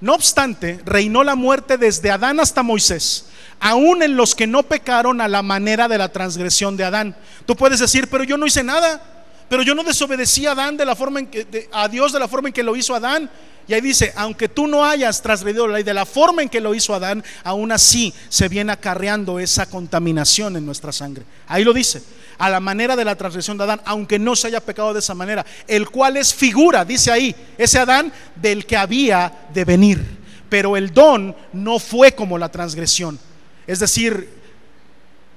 [0.00, 3.26] No obstante, reinó la muerte desde Adán hasta Moisés,
[3.60, 7.16] aún en los que no pecaron a la manera de la transgresión de Adán.
[7.46, 9.15] Tú puedes decir, pero yo no hice nada,
[9.48, 12.28] pero yo no desobedecí a Adán de la forma en que, a Dios de la
[12.28, 13.30] forma en que lo hizo Adán.
[13.68, 16.60] Y ahí dice, aunque tú no hayas transgredido la ley de la forma en que
[16.60, 21.24] lo hizo Adán, aún así se viene acarreando esa contaminación en nuestra sangre.
[21.48, 22.02] Ahí lo dice,
[22.38, 25.14] a la manera de la transgresión de Adán, aunque no se haya pecado de esa
[25.14, 30.04] manera, el cual es figura, dice ahí, ese Adán del que había de venir.
[30.48, 33.18] Pero el don no fue como la transgresión.
[33.66, 34.28] Es decir,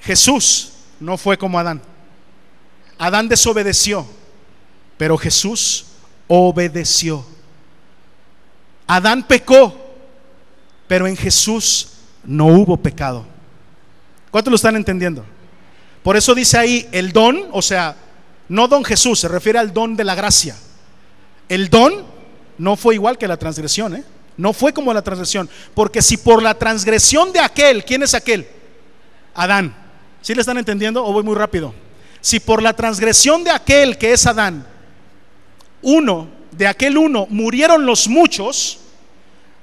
[0.02, 1.82] Jesús no fue como Adán.
[3.00, 4.06] Adán desobedeció,
[4.98, 5.86] pero Jesús
[6.28, 7.26] obedeció.
[8.86, 9.74] Adán pecó,
[10.88, 11.94] pero en Jesús
[12.26, 13.26] no hubo pecado.
[14.30, 15.26] ¿Cuántos lo están entendiendo?
[16.04, 17.96] Por eso dice ahí el don, o sea,
[18.50, 20.58] no don Jesús, se refiere al don de la gracia.
[21.48, 22.04] El don
[22.58, 24.04] no fue igual que la transgresión, ¿eh?
[24.36, 25.50] No fue como la transgresión.
[25.74, 28.48] Porque si por la transgresión de aquel, ¿quién es aquel?
[29.34, 29.74] Adán.
[30.22, 31.74] ¿Sí le están entendiendo o voy muy rápido?
[32.22, 34.66] Si por la transgresión de aquel que es Adán,
[35.82, 38.80] uno de aquel uno murieron los muchos,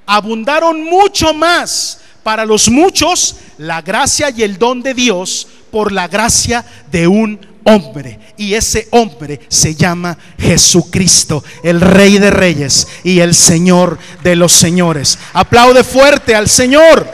[0.05, 6.07] abundaron mucho más para los muchos la gracia y el don de Dios por la
[6.07, 8.19] gracia de un hombre.
[8.37, 14.53] Y ese hombre se llama Jesucristo, el Rey de Reyes y el Señor de los
[14.53, 15.19] Señores.
[15.33, 17.07] Aplaude fuerte al Señor.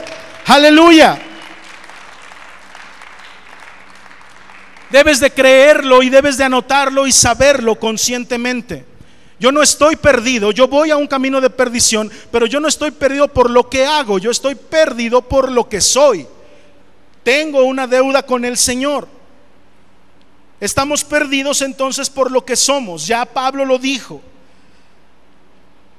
[0.46, 1.20] Aleluya.
[4.94, 8.84] Debes de creerlo y debes de anotarlo y saberlo conscientemente.
[9.40, 12.92] Yo no estoy perdido, yo voy a un camino de perdición, pero yo no estoy
[12.92, 16.28] perdido por lo que hago, yo estoy perdido por lo que soy.
[17.24, 19.08] Tengo una deuda con el Señor.
[20.60, 24.22] Estamos perdidos entonces por lo que somos, ya Pablo lo dijo.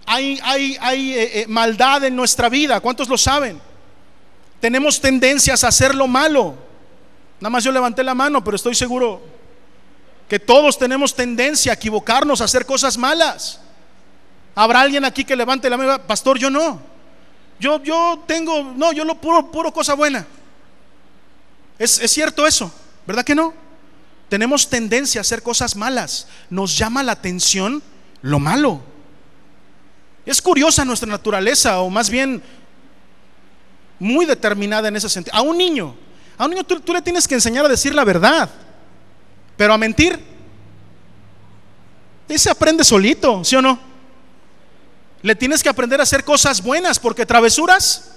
[0.06, 3.60] Hay, hay, hay eh, eh, maldad en nuestra vida, ¿cuántos lo saben?
[4.62, 6.65] Tenemos tendencias a hacer lo malo.
[7.40, 9.22] Nada más yo levanté la mano, pero estoy seguro
[10.28, 13.60] que todos tenemos tendencia a equivocarnos, a hacer cosas malas.
[14.56, 16.02] ¿Habrá alguien aquí que levante la mano?
[16.04, 16.82] Pastor, yo no.
[17.60, 20.26] Yo, yo tengo, no, yo lo puro, puro cosa buena.
[21.78, 22.72] Es, es cierto eso,
[23.06, 23.54] ¿verdad que no?
[24.30, 26.28] Tenemos tendencia a hacer cosas malas.
[26.50, 27.84] Nos llama la atención
[28.22, 28.82] lo malo.
[30.26, 32.42] Es curiosa nuestra naturaleza, o más bien
[34.00, 35.36] muy determinada en ese sentido.
[35.36, 35.96] A un niño,
[36.38, 38.50] a un niño tú, le tienes que enseñar a decir la verdad.
[39.56, 40.20] Pero a mentir,
[42.28, 43.80] ese aprende solito, ¿sí o no?
[45.22, 48.12] Le tienes que aprender a hacer cosas buenas, porque travesuras,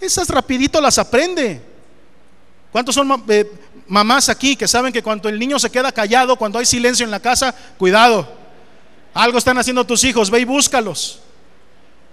[0.00, 1.60] esas rapidito las aprende.
[2.70, 3.50] ¿Cuántos son eh,
[3.88, 7.10] mamás aquí que saben que cuando el niño se queda callado, cuando hay silencio en
[7.10, 8.28] la casa, cuidado,
[9.14, 11.20] algo están haciendo tus hijos, ve y búscalos.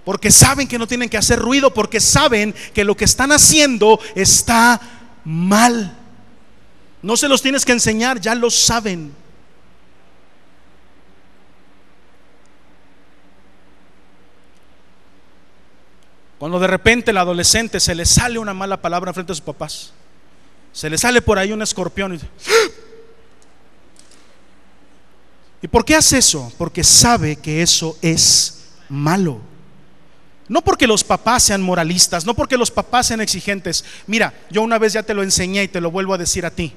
[0.06, 4.00] Porque saben que no tienen que hacer ruido, porque saben que lo que están haciendo
[4.13, 4.80] está
[5.26, 5.98] mal.
[7.02, 9.13] No se los tienes que enseñar, ya lo saben.
[16.38, 19.94] Cuando de repente el adolescente se le sale una mala palabra frente a sus papás,
[20.72, 22.20] se le sale por ahí un escorpión y
[25.63, 26.54] ¿Y por qué hace eso?
[26.60, 29.55] Porque sabe que eso es malo.
[30.47, 33.84] No porque los papás sean moralistas, no porque los papás sean exigentes.
[34.05, 36.51] Mira, yo una vez ya te lo enseñé y te lo vuelvo a decir a
[36.51, 36.73] ti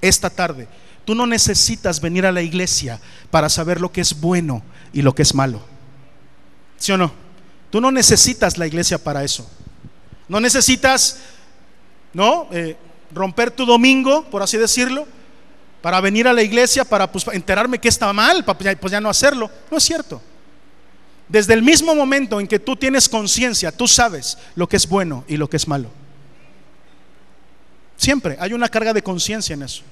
[0.00, 0.66] esta tarde.
[1.04, 3.00] Tú no necesitas venir a la iglesia
[3.30, 5.60] para saber lo que es bueno y lo que es malo.
[6.78, 7.12] ¿Sí o no?
[7.70, 9.48] Tú no necesitas la iglesia para eso.
[10.28, 11.18] No necesitas,
[12.12, 12.48] ¿no?
[12.52, 12.76] Eh,
[13.12, 15.06] romper tu domingo, por así decirlo,
[15.82, 19.10] para venir a la iglesia, para pues, enterarme que está mal, para pues ya no
[19.10, 19.50] hacerlo.
[19.70, 20.20] No es cierto.
[21.34, 25.24] Desde el mismo momento en que tú tienes conciencia, tú sabes lo que es bueno
[25.26, 25.90] y lo que es malo.
[27.96, 29.82] Siempre hay una carga de conciencia en eso.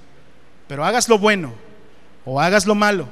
[0.68, 1.52] Pero hagas lo bueno
[2.24, 3.08] o hagas lo malo.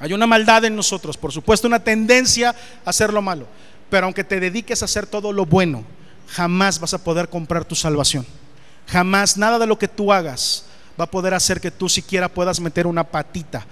[0.00, 2.50] Hay una maldad en nosotros, por supuesto, una tendencia
[2.84, 3.46] a hacer lo malo.
[3.90, 5.84] Pero aunque te dediques a hacer todo lo bueno,
[6.26, 8.26] jamás vas a poder comprar tu salvación.
[8.88, 10.64] Jamás nada de lo que tú hagas
[11.00, 13.68] va a poder hacer que tú siquiera puedas meter una patita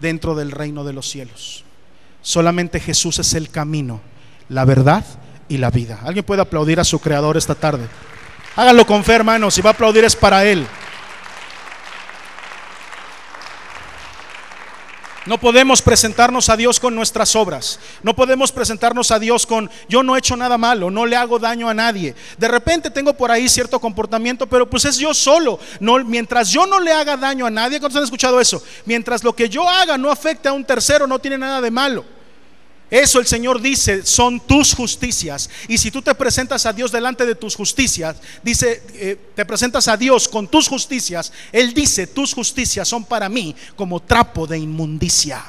[0.00, 1.64] dentro del reino de los cielos.
[2.22, 4.00] Solamente Jesús es el camino,
[4.48, 5.04] la verdad
[5.48, 6.00] y la vida.
[6.04, 7.86] ¿Alguien puede aplaudir a su creador esta tarde?
[8.56, 9.54] Háganlo con fe, hermanos.
[9.54, 10.66] Si va a aplaudir es para Él.
[15.30, 17.78] No podemos presentarnos a Dios con nuestras obras.
[18.02, 21.38] No podemos presentarnos a Dios con yo no he hecho nada malo, no le hago
[21.38, 22.16] daño a nadie.
[22.36, 25.60] De repente tengo por ahí cierto comportamiento, pero pues es yo solo.
[25.78, 28.60] No, mientras yo no le haga daño a nadie, ¿cuántos han escuchado eso?
[28.86, 32.04] Mientras lo que yo haga no afecte a un tercero, no tiene nada de malo.
[32.90, 35.48] Eso el Señor dice, son tus justicias.
[35.68, 39.86] Y si tú te presentas a Dios delante de tus justicias, dice, eh, te presentas
[39.86, 44.58] a Dios con tus justicias, Él dice, tus justicias son para mí como trapo de
[44.58, 45.44] inmundicia.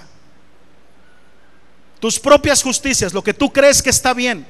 [1.99, 4.45] Tus propias justicias, lo que tú crees que está bien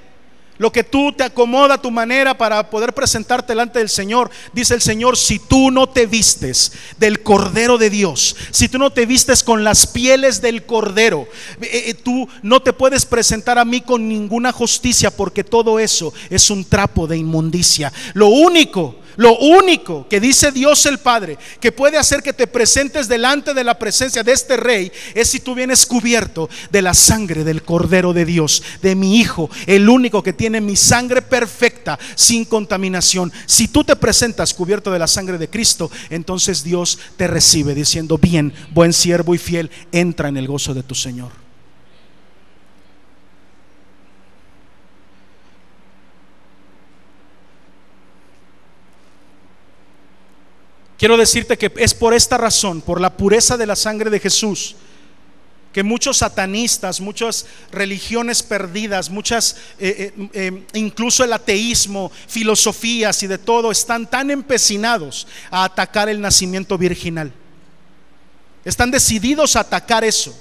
[0.62, 4.30] lo que tú te acomoda a tu manera para poder presentarte delante del Señor.
[4.54, 8.92] Dice el Señor, si tú no te vistes del Cordero de Dios, si tú no
[8.92, 11.28] te vistes con las pieles del Cordero,
[11.62, 16.14] eh, eh, tú no te puedes presentar a mí con ninguna justicia porque todo eso
[16.30, 17.92] es un trapo de inmundicia.
[18.14, 23.08] Lo único lo único que dice Dios el Padre que puede hacer que te presentes
[23.08, 27.44] delante de la presencia de este rey es si tú vienes cubierto de la sangre
[27.44, 32.46] del Cordero de Dios, de mi Hijo, el único que tiene mi sangre perfecta, sin
[32.46, 33.32] contaminación.
[33.46, 38.18] Si tú te presentas cubierto de la sangre de Cristo, entonces Dios te recibe diciendo,
[38.18, 41.41] bien, buen siervo y fiel, entra en el gozo de tu Señor.
[51.02, 54.76] Quiero decirte que es por esta razón, por la pureza de la sangre de Jesús,
[55.74, 63.26] que muchos satanistas, muchas religiones perdidas, muchas, eh, eh, eh, incluso el ateísmo, filosofías y
[63.26, 67.34] de todo, están tan empecinados a atacar el nacimiento virginal.
[68.64, 70.40] Están decididos a atacar eso,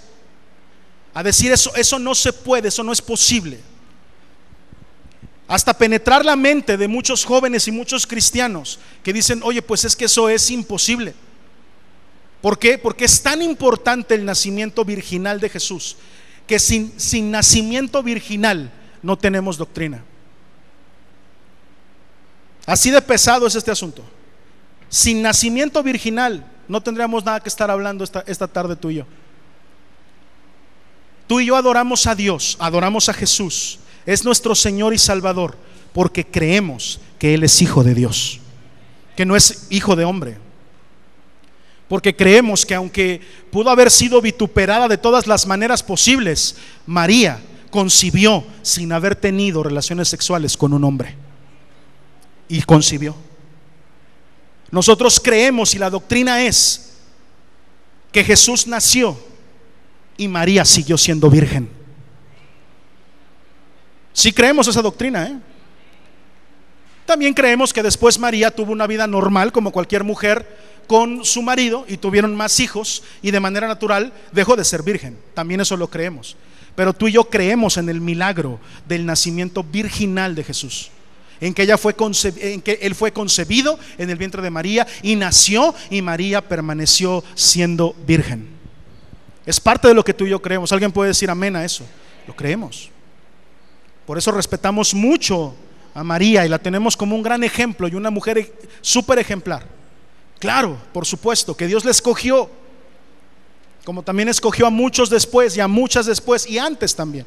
[1.14, 3.60] a decir eso, eso no se puede, eso no es posible
[5.50, 9.96] hasta penetrar la mente de muchos jóvenes y muchos cristianos que dicen, oye, pues es
[9.96, 11.12] que eso es imposible.
[12.40, 12.78] ¿Por qué?
[12.78, 15.96] Porque es tan importante el nacimiento virginal de Jesús,
[16.46, 18.70] que sin, sin nacimiento virginal
[19.02, 20.04] no tenemos doctrina.
[22.64, 24.04] Así de pesado es este asunto.
[24.88, 29.06] Sin nacimiento virginal no tendríamos nada que estar hablando esta, esta tarde tú y yo.
[31.26, 35.56] Tú y yo adoramos a Dios, adoramos a Jesús es nuestro Señor y Salvador
[35.92, 38.40] porque creemos que Él es hijo de Dios,
[39.16, 40.38] que no es hijo de hombre.
[41.88, 43.20] Porque creemos que aunque
[43.50, 46.54] pudo haber sido vituperada de todas las maneras posibles,
[46.86, 47.40] María
[47.70, 51.16] concibió sin haber tenido relaciones sexuales con un hombre.
[52.48, 53.16] Y concibió.
[54.70, 56.92] Nosotros creemos y la doctrina es
[58.12, 59.18] que Jesús nació
[60.16, 61.79] y María siguió siendo virgen.
[64.12, 65.38] Si creemos esa doctrina, ¿eh?
[67.10, 70.46] También creemos que después María tuvo una vida normal como cualquier mujer
[70.86, 75.18] con su marido y tuvieron más hijos y de manera natural dejó de ser virgen.
[75.34, 76.36] También eso lo creemos.
[76.76, 80.90] Pero tú y yo creemos en el milagro del nacimiento virginal de Jesús.
[81.40, 81.96] En que, ella fue
[82.36, 87.24] en que él fue concebido en el vientre de María y nació y María permaneció
[87.34, 88.48] siendo virgen.
[89.46, 90.70] Es parte de lo que tú y yo creemos.
[90.70, 91.84] ¿Alguien puede decir amén a eso?
[92.28, 92.90] Lo creemos.
[94.10, 95.54] Por eso respetamos mucho
[95.94, 99.64] a María y la tenemos como un gran ejemplo y una mujer súper ejemplar.
[100.40, 102.50] Claro, por supuesto, que Dios la escogió,
[103.84, 107.24] como también escogió a muchos después y a muchas después y antes también.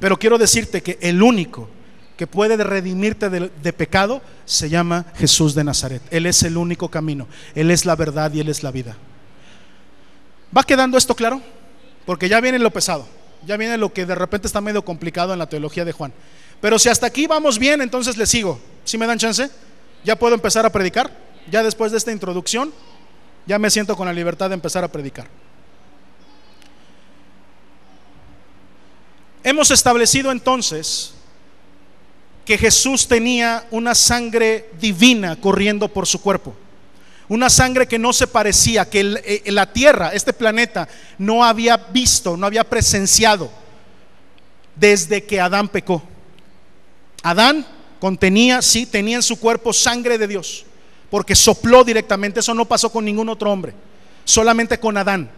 [0.00, 1.68] Pero quiero decirte que el único
[2.16, 6.00] que puede redimirte de, de, pecado se llama Jesús de Nazaret.
[6.10, 8.96] Él es el único camino, Él es la verdad y Él es la vida.
[10.56, 11.42] ¿Va quedando esto claro?
[12.06, 13.06] Porque ya viene lo pesado.
[13.46, 16.12] Ya viene lo que de repente está medio complicado en la teología de Juan.
[16.60, 18.60] Pero si hasta aquí vamos bien, entonces le sigo.
[18.84, 19.50] ¿Si me dan chance?
[20.04, 21.10] ¿Ya puedo empezar a predicar?
[21.50, 22.72] Ya después de esta introducción,
[23.46, 25.28] ya me siento con la libertad de empezar a predicar.
[29.42, 31.14] Hemos establecido entonces
[32.44, 36.54] que Jesús tenía una sangre divina corriendo por su cuerpo.
[37.32, 42.36] Una sangre que no se parecía, que eh, la Tierra, este planeta, no había visto,
[42.36, 43.50] no había presenciado
[44.76, 46.02] desde que Adán pecó.
[47.22, 47.66] Adán
[47.98, 50.66] contenía, sí, tenía en su cuerpo sangre de Dios,
[51.08, 53.72] porque sopló directamente, eso no pasó con ningún otro hombre,
[54.26, 55.30] solamente con Adán.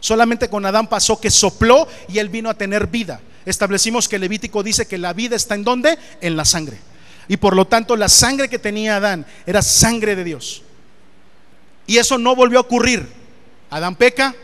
[0.00, 3.20] Solamente con Adán pasó que sopló y él vino a tener vida.
[3.44, 5.98] Establecimos que Levítico dice que la vida está en dónde?
[6.22, 6.78] En la sangre.
[7.28, 10.62] Y por lo tanto la sangre que tenía Adán era sangre de Dios.
[11.86, 13.08] Y eso no volvió a ocurrir.
[13.70, 14.34] Adán peca,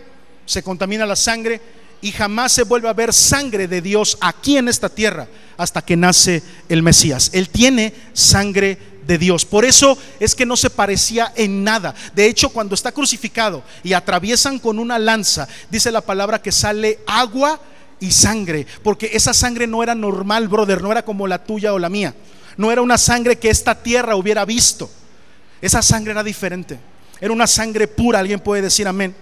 [0.46, 1.60] se contamina la sangre
[2.00, 5.96] y jamás se vuelve a ver sangre de Dios aquí en esta tierra hasta que
[5.96, 7.30] nace el Mesías.
[7.32, 9.44] Él tiene sangre de Dios.
[9.44, 11.94] Por eso es que no se parecía en nada.
[12.14, 17.00] De hecho, cuando está crucificado y atraviesan con una lanza, dice la palabra que sale
[17.06, 17.60] agua
[18.00, 21.78] y sangre, porque esa sangre no era normal, brother, no era como la tuya o
[21.78, 22.14] la mía.
[22.56, 24.90] No era una sangre que esta tierra hubiera visto.
[25.60, 26.78] Esa sangre era diferente.
[27.20, 29.14] Era una sangre pura, alguien puede decir amén.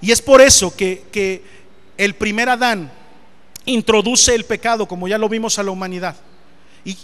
[0.00, 1.42] Y es por eso que, que
[1.96, 2.90] el primer Adán
[3.64, 6.16] introduce el pecado, como ya lo vimos a la humanidad.
[6.84, 6.96] Y,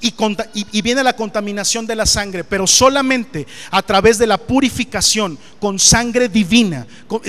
[0.73, 5.79] y, viene la contaminación de la sangre, pero solamente a través de la purificación con
[5.79, 6.85] sangre divina.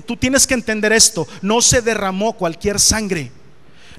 [0.07, 3.31] Tú tienes que entender esto, no se derramó cualquier sangre,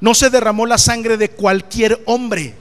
[0.00, 2.56] no se derramó la sangre de cualquier hombre.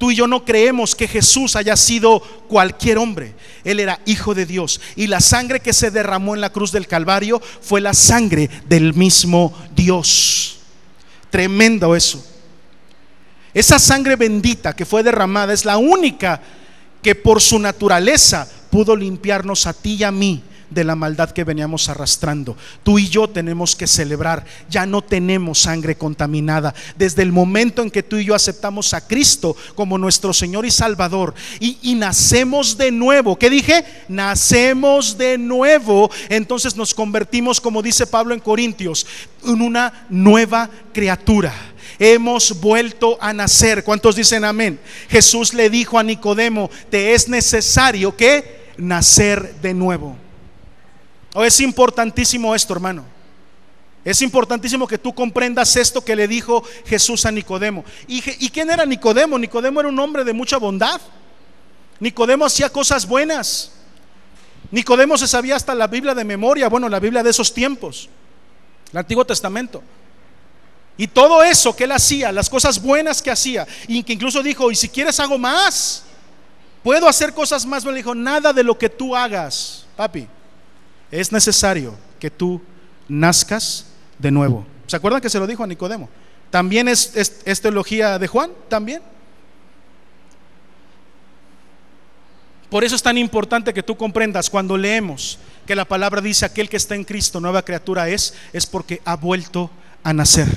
[0.00, 3.34] Tú y yo no creemos que Jesús haya sido cualquier hombre.
[3.64, 4.80] Él era hijo de Dios.
[4.96, 8.94] Y la sangre que se derramó en la cruz del Calvario fue la sangre del
[8.94, 10.60] mismo Dios.
[11.28, 12.26] Tremendo eso.
[13.52, 16.40] Esa sangre bendita que fue derramada es la única
[17.02, 21.44] que por su naturaleza pudo limpiarnos a ti y a mí de la maldad que
[21.44, 22.56] veníamos arrastrando.
[22.82, 26.74] Tú y yo tenemos que celebrar, ya no tenemos sangre contaminada.
[26.96, 30.70] Desde el momento en que tú y yo aceptamos a Cristo como nuestro Señor y
[30.70, 33.84] Salvador y, nacemos de nuevo, ¿qué dije?
[34.08, 39.06] Nacemos de nuevo, entonces nos convertimos, como dice Pablo en Corintios,
[39.44, 41.52] en una nueva criatura
[41.98, 43.84] hemos vuelto a nacer.
[43.84, 44.80] ¿Cuántos dicen amén?
[45.10, 50.16] Jesús le dijo a Nicodemo, te es necesario que nacer de nuevo.
[51.34, 53.04] Oh, es importantísimo esto, hermano.
[54.04, 57.84] Es importantísimo que tú comprendas esto que le dijo Jesús a Nicodemo.
[58.08, 59.38] ¿Y, ¿Y, quién era Nicodemo?
[59.38, 61.00] Nicodemo era un hombre de mucha bondad.
[61.98, 63.72] Nicodemo hacía cosas buenas.
[64.70, 68.08] Nicodemo se sabía hasta la Biblia de memoria, bueno, la Biblia de esos tiempos,
[68.92, 69.82] el Antiguo Testamento.
[70.96, 74.70] Y todo eso que él hacía, las cosas buenas que hacía, y que incluso dijo,
[74.70, 76.04] y si quieres hago más,
[76.82, 80.28] puedo hacer cosas más, me dijo, nada de lo que tú hagas, papi,
[81.10, 82.60] es necesario que tú
[83.08, 83.86] nazcas
[84.18, 84.64] de nuevo.
[84.86, 86.08] ¿Se acuerdan que se lo dijo a Nicodemo?
[86.50, 87.12] ¿También es,
[87.44, 88.50] es, teología de Juan?
[88.68, 89.02] ¿También?
[92.68, 96.68] Por eso es tan importante que tú comprendas cuando leemos que la palabra dice aquel
[96.68, 99.70] que está en Cristo, nueva criatura es, es porque ha vuelto
[100.02, 100.48] a nacer.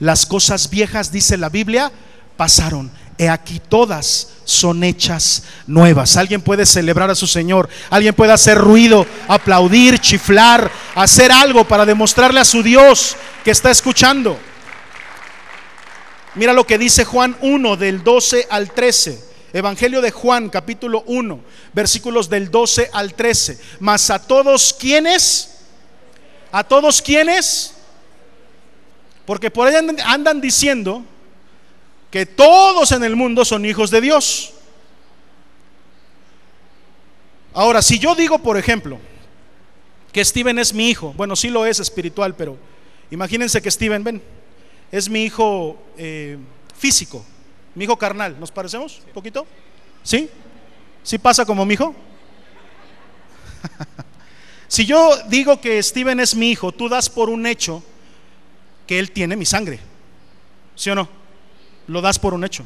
[0.00, 1.92] Las cosas viejas, dice la Biblia,
[2.36, 2.90] pasaron.
[3.18, 6.16] He aquí todas son hechas nuevas.
[6.16, 7.68] Alguien puede celebrar a su Señor.
[7.90, 13.72] Alguien puede hacer ruido, aplaudir, chiflar, hacer algo para demostrarle a su Dios que está
[13.72, 14.38] escuchando.
[16.36, 19.26] Mira lo que dice Juan 1 del 12 al 13.
[19.52, 21.40] Evangelio de Juan capítulo 1,
[21.72, 23.58] versículos del 12 al 13.
[23.80, 25.62] Mas a todos quienes,
[26.52, 27.74] a todos quienes,
[29.24, 31.02] porque por ahí andan diciendo
[32.10, 34.54] que todos en el mundo son hijos de Dios.
[37.52, 38.98] Ahora, si yo digo, por ejemplo,
[40.12, 42.56] que Steven es mi hijo, bueno, sí lo es espiritual, pero
[43.10, 44.22] imagínense que Steven, ven,
[44.90, 46.38] es mi hijo eh,
[46.76, 47.24] físico,
[47.74, 49.46] mi hijo carnal, ¿nos parecemos un poquito?
[50.02, 50.30] ¿Sí?
[51.02, 51.94] ¿Sí pasa como mi hijo?
[54.68, 57.82] si yo digo que Steven es mi hijo, tú das por un hecho
[58.86, 59.80] que él tiene mi sangre,
[60.74, 61.08] ¿sí o no?
[61.88, 62.64] Lo das por un hecho.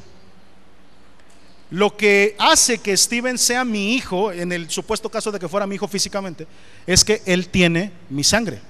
[1.70, 5.66] Lo que hace que Steven sea mi hijo, en el supuesto caso de que fuera
[5.66, 6.46] mi hijo físicamente,
[6.86, 8.60] es que él tiene mi sangre.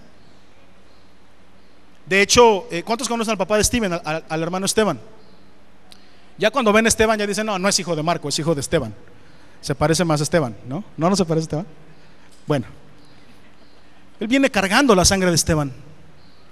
[2.07, 5.01] De hecho, eh, ¿cuántos conocen al papá de Steven, al, hermano Esteban?
[6.39, 8.55] Ya cuando ven a Esteban ya dicen, no, no es hijo de Marco, es hijo
[8.55, 8.95] de Esteban.
[9.61, 10.85] Se parece más a Esteban, ¿no?
[10.97, 11.67] ¿No, no se parece a Esteban?
[12.47, 12.67] Bueno,
[14.21, 15.73] él viene cargando la sangre de Esteban.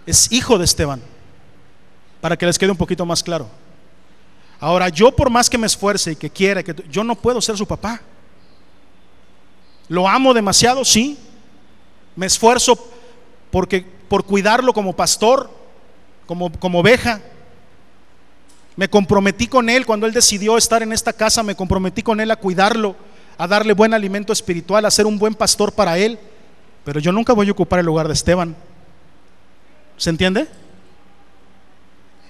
[0.06, 1.00] Es hijo de Esteban.
[2.20, 3.48] Para que les quede un poquito más claro.
[4.60, 7.56] Ahora, yo por más que me esfuerce y que quiera, que yo no puedo ser
[7.56, 8.02] su papá.
[9.88, 11.18] Lo amo demasiado, sí.
[12.14, 12.78] Me esfuerzo
[13.50, 15.50] porque por cuidarlo como pastor,
[16.26, 17.22] como, como oveja.
[18.76, 22.30] Me comprometí con él cuando él decidió estar en esta casa, me comprometí con él
[22.30, 22.96] a cuidarlo,
[23.38, 26.18] a darle buen alimento espiritual, a ser un buen pastor para él.
[26.84, 28.54] Pero yo nunca voy a ocupar el lugar de Esteban.
[29.96, 30.48] ¿Se entiende?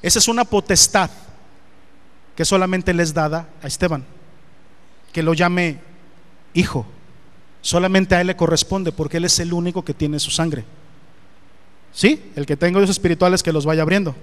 [0.01, 1.11] Esa es una potestad
[2.41, 4.03] que solamente les dada a Esteban,
[5.13, 5.79] que lo llame
[6.55, 6.87] hijo.
[7.61, 10.65] Solamente a él le corresponde porque él es el único que tiene su sangre.
[11.93, 12.33] ¿Sí?
[12.35, 14.17] El que tenga Dios espirituales que los vaya abriendo.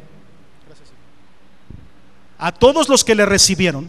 [2.40, 3.88] A todos los que le recibieron,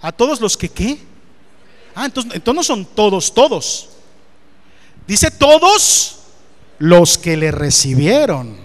[0.00, 0.98] a todos los que qué?
[1.94, 3.90] Ah, entonces, entonces no son todos, todos.
[5.06, 6.20] Dice todos
[6.78, 8.56] los que le recibieron.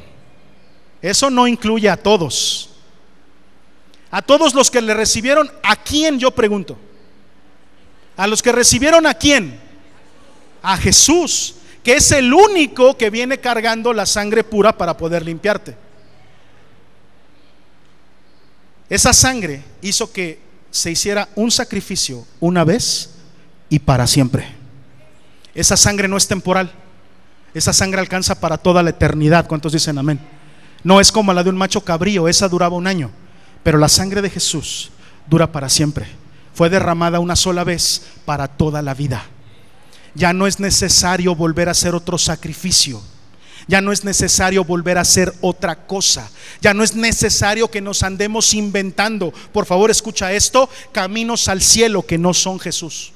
[1.01, 2.68] Eso no incluye a todos.
[4.11, 6.77] A todos los que le recibieron, ¿a quién yo pregunto?
[8.17, 9.59] A los que recibieron a quién?
[10.61, 15.75] A Jesús, que es el único que viene cargando la sangre pura para poder limpiarte.
[18.89, 20.39] Esa sangre hizo que
[20.71, 23.11] se hiciera un sacrificio una vez
[23.69, 24.47] y para siempre.
[25.53, 26.71] Esa sangre no es temporal.
[27.53, 29.47] Esa sangre alcanza para toda la eternidad.
[29.47, 30.19] ¿Cuántos dicen amén?
[30.83, 33.11] No es como la de un macho cabrío, esa duraba un año.
[33.63, 34.91] Pero la sangre de Jesús
[35.27, 36.07] dura para siempre.
[36.53, 39.25] Fue derramada una sola vez para toda la vida.
[40.15, 43.01] Ya no es necesario volver a hacer otro sacrificio.
[43.67, 46.29] Ya no es necesario volver a hacer otra cosa.
[46.59, 49.31] Ya no es necesario que nos andemos inventando.
[49.53, 53.13] Por favor, escucha esto, caminos al cielo que no son Jesús.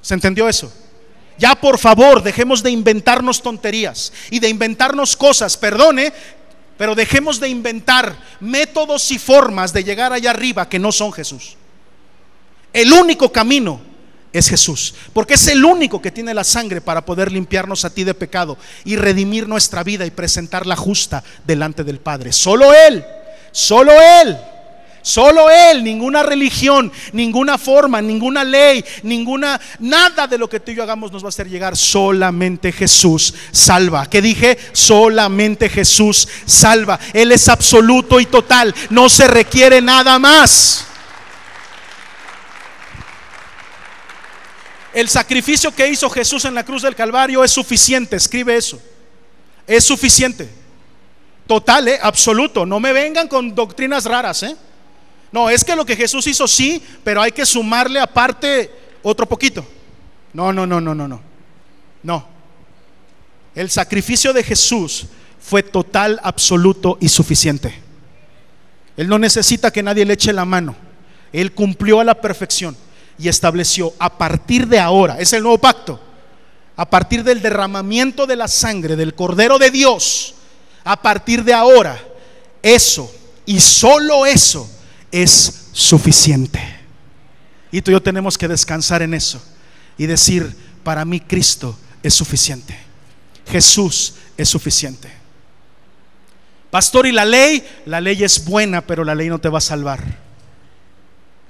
[0.00, 0.72] ¿Se entendió eso?
[1.38, 6.12] Ya por favor, dejemos de inventarnos tonterías y de inventarnos cosas, perdone,
[6.76, 11.56] pero dejemos de inventar métodos y formas de llegar allá arriba que no son Jesús.
[12.72, 13.80] El único camino
[14.32, 18.04] es Jesús, porque es el único que tiene la sangre para poder limpiarnos a ti
[18.04, 22.32] de pecado y redimir nuestra vida y presentarla justa delante del Padre.
[22.32, 23.04] Solo Él,
[23.52, 24.36] solo Él.
[25.06, 30.74] Solo Él, ninguna religión, ninguna forma, ninguna ley, ninguna, nada de lo que tú y
[30.74, 31.76] yo hagamos nos va a hacer llegar.
[31.76, 34.06] Solamente Jesús salva.
[34.06, 34.58] ¿Qué dije?
[34.72, 36.98] Solamente Jesús salva.
[37.12, 38.74] Él es absoluto y total.
[38.90, 40.84] No se requiere nada más.
[44.92, 48.16] El sacrificio que hizo Jesús en la cruz del Calvario es suficiente.
[48.16, 48.82] Escribe eso.
[49.68, 50.50] Es suficiente.
[51.46, 52.00] Total, ¿eh?
[52.02, 52.66] absoluto.
[52.66, 54.56] No me vengan con doctrinas raras, ¿eh?
[55.32, 58.70] No, es que lo que Jesús hizo sí, pero hay que sumarle aparte
[59.02, 59.66] otro poquito.
[60.32, 61.20] No, no, no, no, no, no.
[62.02, 62.26] No.
[63.54, 65.06] El sacrificio de Jesús
[65.40, 67.74] fue total, absoluto y suficiente.
[68.96, 70.74] Él no necesita que nadie le eche la mano.
[71.32, 72.76] Él cumplió a la perfección
[73.18, 76.00] y estableció a partir de ahora, es el nuevo pacto,
[76.76, 80.34] a partir del derramamiento de la sangre del Cordero de Dios,
[80.84, 81.98] a partir de ahora,
[82.62, 83.10] eso
[83.46, 84.68] y solo eso
[85.22, 86.60] es suficiente.
[87.70, 89.42] Y tú y yo tenemos que descansar en eso
[89.96, 92.76] y decir, para mí Cristo es suficiente.
[93.48, 95.10] Jesús es suficiente.
[96.70, 97.66] Pastor, ¿y la ley?
[97.86, 100.02] La ley es buena, pero la ley no te va a salvar.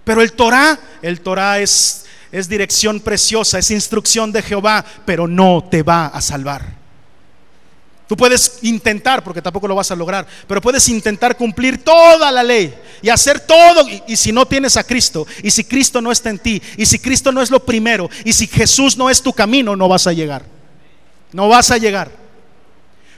[0.04, 5.66] Pero el Torah, el Torah es, es dirección preciosa, es instrucción de Jehová, pero no
[5.68, 6.85] te va a salvar.
[8.08, 12.42] Tú puedes intentar, porque tampoco lo vas a lograr, pero puedes intentar cumplir toda la
[12.44, 13.84] ley y hacer todo.
[14.06, 17.00] Y, si no tienes a Cristo, y si Cristo no está en ti, y si
[17.00, 20.12] Cristo no es lo primero, y si Jesús no es tu camino, no vas a
[20.12, 20.44] llegar.
[21.32, 22.12] No vas a llegar.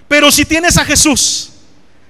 [0.09, 1.51] Pero si tienes a Jesús,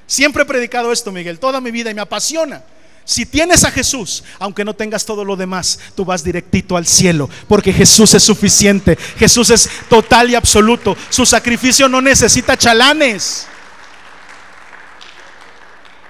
[0.07, 2.63] siempre he predicado esto, Miguel, toda mi vida y me apasiona.
[3.09, 7.31] Si tienes a Jesús, aunque no tengas todo lo demás, tú vas directito al cielo,
[7.49, 8.99] porque Jesús es suficiente.
[9.17, 10.95] Jesús es total y absoluto.
[11.09, 13.47] Su sacrificio no necesita chalanes.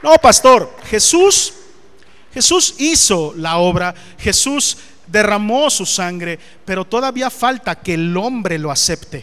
[0.03, 1.53] No, pastor, Jesús
[2.35, 8.73] Jesús hizo la obra, Jesús derramó su sangre, pero todavía falta que el hombre lo
[8.73, 9.23] acepte.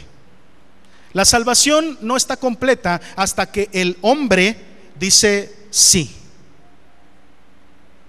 [1.11, 4.55] La salvación no está completa hasta que el hombre
[4.97, 6.21] dice sí.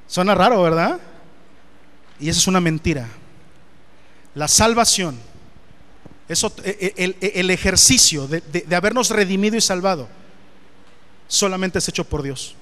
[0.06, 0.98] Suena raro, ¿verdad?
[2.20, 3.08] Y eso es una mentira.
[4.34, 5.18] La salvación,
[6.28, 10.08] eso, e, e, el, ejercicio de, de habernos redimido y salvado,
[11.28, 12.54] solamente es hecho por Dios.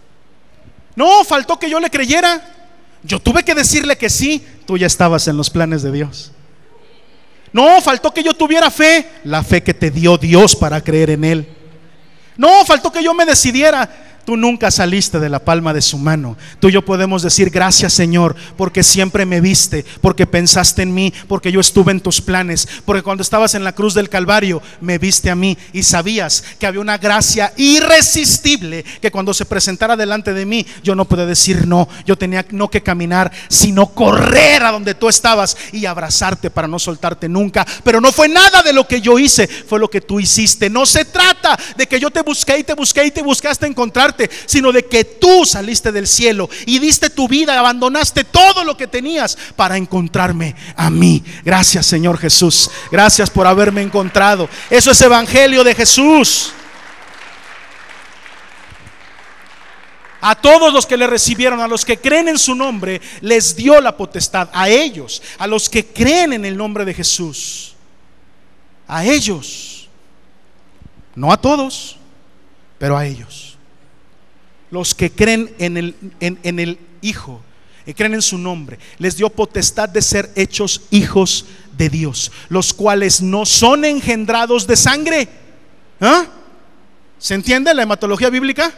[0.96, 2.42] No, faltó que yo le creyera.
[3.02, 4.44] Yo tuve que decirle que sí.
[4.66, 6.32] Tú ya estabas en los planes de Dios.
[7.52, 9.08] No, faltó que yo tuviera fe.
[9.24, 11.48] La fe que te dio Dios para creer en Él.
[12.36, 14.13] No, faltó que yo me decidiera.
[14.24, 16.36] Tú nunca saliste de la palma de su mano.
[16.60, 21.12] Tú y yo podemos decir gracias Señor porque siempre me viste, porque pensaste en mí,
[21.28, 24.98] porque yo estuve en tus planes, porque cuando estabas en la cruz del Calvario me
[24.98, 30.32] viste a mí y sabías que había una gracia irresistible que cuando se presentara delante
[30.32, 31.88] de mí yo no pude decir no.
[32.06, 36.78] Yo tenía no que caminar, sino correr a donde tú estabas y abrazarte para no
[36.78, 37.66] soltarte nunca.
[37.82, 40.70] Pero no fue nada de lo que yo hice, fue lo que tú hiciste.
[40.70, 44.13] No se trata de que yo te busqué y te busqué y te buscaste encontrar
[44.46, 48.86] sino de que tú saliste del cielo y diste tu vida, abandonaste todo lo que
[48.86, 51.22] tenías para encontrarme a mí.
[51.44, 52.70] Gracias Señor Jesús.
[52.90, 54.48] Gracias por haberme encontrado.
[54.70, 56.52] Eso es Evangelio de Jesús.
[60.20, 63.78] A todos los que le recibieron, a los que creen en su nombre, les dio
[63.82, 64.48] la potestad.
[64.54, 67.74] A ellos, a los que creen en el nombre de Jesús.
[68.88, 69.88] A ellos.
[71.14, 71.98] No a todos
[72.78, 73.53] pero a ellos.
[74.74, 77.40] Los que creen en el, Hijo,
[77.86, 81.46] y creen en su nombre, les dio potestad de ser hechos hijos
[81.76, 85.28] de Dios, los cuales no son engendrados de sangre.
[86.00, 86.24] ¿Ah?
[87.18, 88.74] ¿Se entiende la hematología bíblica?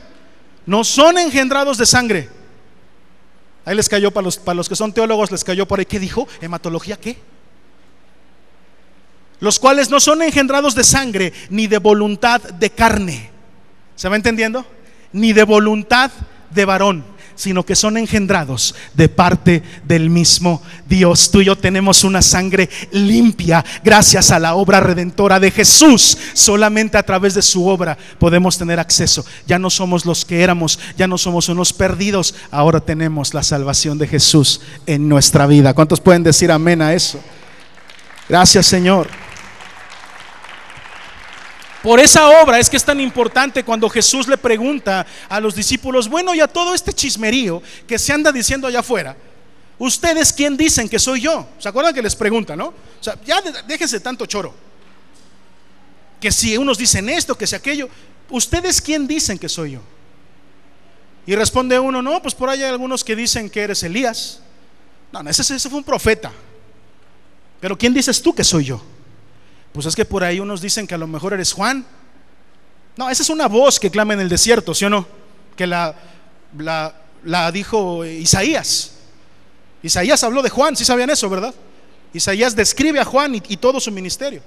[0.66, 2.28] No son engendrados de sangre.
[3.64, 5.86] Ahí les cayó para los, para los que son teólogos, les cayó por ahí.
[5.86, 6.28] ¿Qué dijo?
[6.42, 7.16] ¿Hematología qué?
[9.40, 13.30] Los cuales no son engendrados de sangre ni de voluntad de carne.
[13.94, 14.75] ¿Se va entendiendo?
[15.16, 16.10] Ni de voluntad
[16.50, 21.30] de varón sino que son engendrados de parte del mismo Dios.
[21.30, 26.18] Tú y yo tenemos una sangre limpia gracias a la obra redentora de Jesús.
[26.32, 29.24] Solamente a través de su obra podemos tener acceso.
[29.46, 33.98] Ya no somos los que éramos, ya no somos unos perdidos, ahora tenemos la salvación
[33.98, 35.74] de Jesús en nuestra vida.
[35.74, 37.20] ¿Cuántos pueden decir amén a eso?
[38.28, 39.25] Gracias Señor.
[41.86, 46.08] Por esa obra es que es tan importante cuando Jesús le pregunta a los discípulos,
[46.08, 49.16] bueno, y a todo este chismerío que se anda diciendo allá afuera,
[49.78, 51.48] ¿ustedes quién dicen que soy yo?
[51.60, 52.70] ¿Se acuerdan que les pregunta, no?
[52.70, 54.52] O sea, ya déjense tanto choro.
[56.20, 57.88] Que si unos dicen esto, que si aquello,
[58.30, 59.80] ¿ustedes quién dicen que soy yo?
[61.24, 64.40] Y responde uno, no, pues por ahí hay algunos que dicen que eres Elías.
[65.12, 66.32] No, no ese, ese fue un profeta.
[67.60, 68.82] Pero ¿quién dices tú que soy yo?
[69.76, 71.84] Pues es que por ahí unos dicen que a lo mejor eres Juan.
[72.96, 75.06] No, esa es una voz que clama en el desierto, ¿sí o no?
[75.54, 75.94] Que la,
[77.52, 78.92] dijo Isaías.
[79.82, 81.54] Isaías habló de Juan, ¿sí sabían eso, verdad?
[82.14, 84.40] Isaías describe a Juan y todo su ministerio.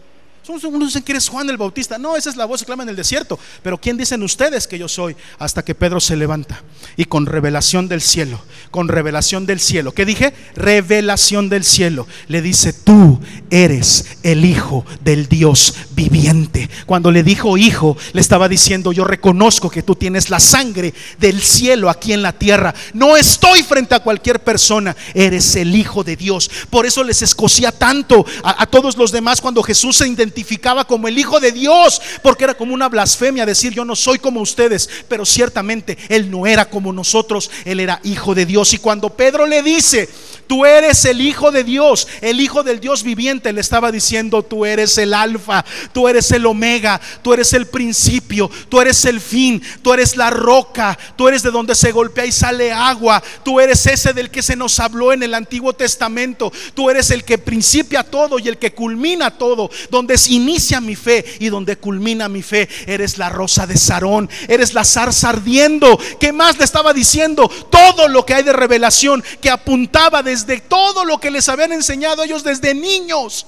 [0.47, 1.97] Unos dicen que eres Juan el Bautista.
[1.97, 3.37] No, esa es la voz que clama en el desierto.
[3.61, 5.15] Pero ¿quién dicen ustedes que yo soy?
[5.37, 6.63] Hasta que Pedro se levanta
[6.97, 9.93] y con revelación del cielo, con revelación del cielo.
[9.93, 10.33] ¿Qué dije?
[10.55, 12.07] Revelación del cielo.
[12.27, 13.19] Le dice, tú
[13.51, 16.69] eres el Hijo del Dios viviente.
[16.85, 21.41] Cuando le dijo hijo, le estaba diciendo, yo reconozco que tú tienes la sangre del
[21.41, 22.73] cielo aquí en la tierra.
[22.93, 24.95] No estoy frente a cualquier persona.
[25.13, 26.49] Eres el Hijo de Dios.
[26.69, 31.07] Por eso les escocía tanto a, todos los demás cuando Jesús se identificó identificaba como
[31.07, 34.89] el Hijo de Dios, porque era como una blasfemia decir yo no soy como ustedes,
[35.07, 38.73] pero ciertamente Él no era como nosotros, Él era Hijo de Dios.
[38.73, 40.07] Y cuando Pedro le dice,
[40.49, 44.65] tú eres el Hijo de Dios, el Hijo del Dios viviente, le estaba diciendo, tú
[44.65, 49.61] eres el alfa, tú eres el omega, tú eres el principio, tú eres el fin,
[49.83, 53.85] tú eres la roca, tú eres de donde se golpea y sale agua, tú eres
[53.85, 58.01] ese del que se nos habló en el Antiguo Testamento, tú eres el que principia
[58.01, 62.67] todo y el que culmina todo, donde inicia mi fe y donde culmina mi fe,
[62.87, 65.99] eres la rosa de Sarón, eres la zarza ardiendo.
[66.19, 67.47] ¿Qué más le estaba diciendo?
[67.69, 71.71] Todo lo que hay de revelación que apuntaba desde de todo lo que les habían
[71.71, 73.45] enseñado ellos desde niños,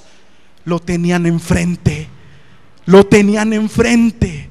[0.66, 2.10] lo tenían enfrente.
[2.86, 4.50] Lo tenían enfrente.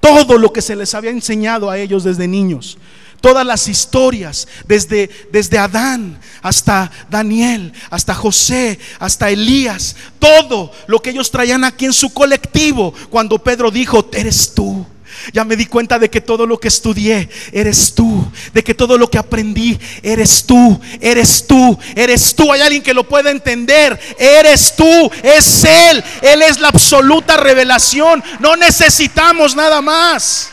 [0.00, 2.78] Todo lo que se les había enseñado a ellos desde niños.
[3.20, 11.10] Todas las historias, desde, desde Adán hasta Daniel, hasta José, hasta Elías, todo lo que
[11.10, 14.86] ellos traían aquí en su colectivo, cuando Pedro dijo, eres tú.
[15.32, 18.98] Ya me di cuenta de que todo lo que estudié eres tú, de que todo
[18.98, 22.52] lo que aprendí eres tú, eres tú, eres tú.
[22.52, 28.22] Hay alguien que lo pueda entender, eres tú, es Él, Él es la absoluta revelación.
[28.38, 30.50] No necesitamos nada más.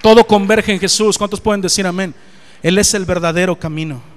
[0.00, 1.16] Todo converge en Jesús.
[1.16, 2.14] ¿Cuántos pueden decir amén?
[2.62, 4.11] Él es el verdadero camino.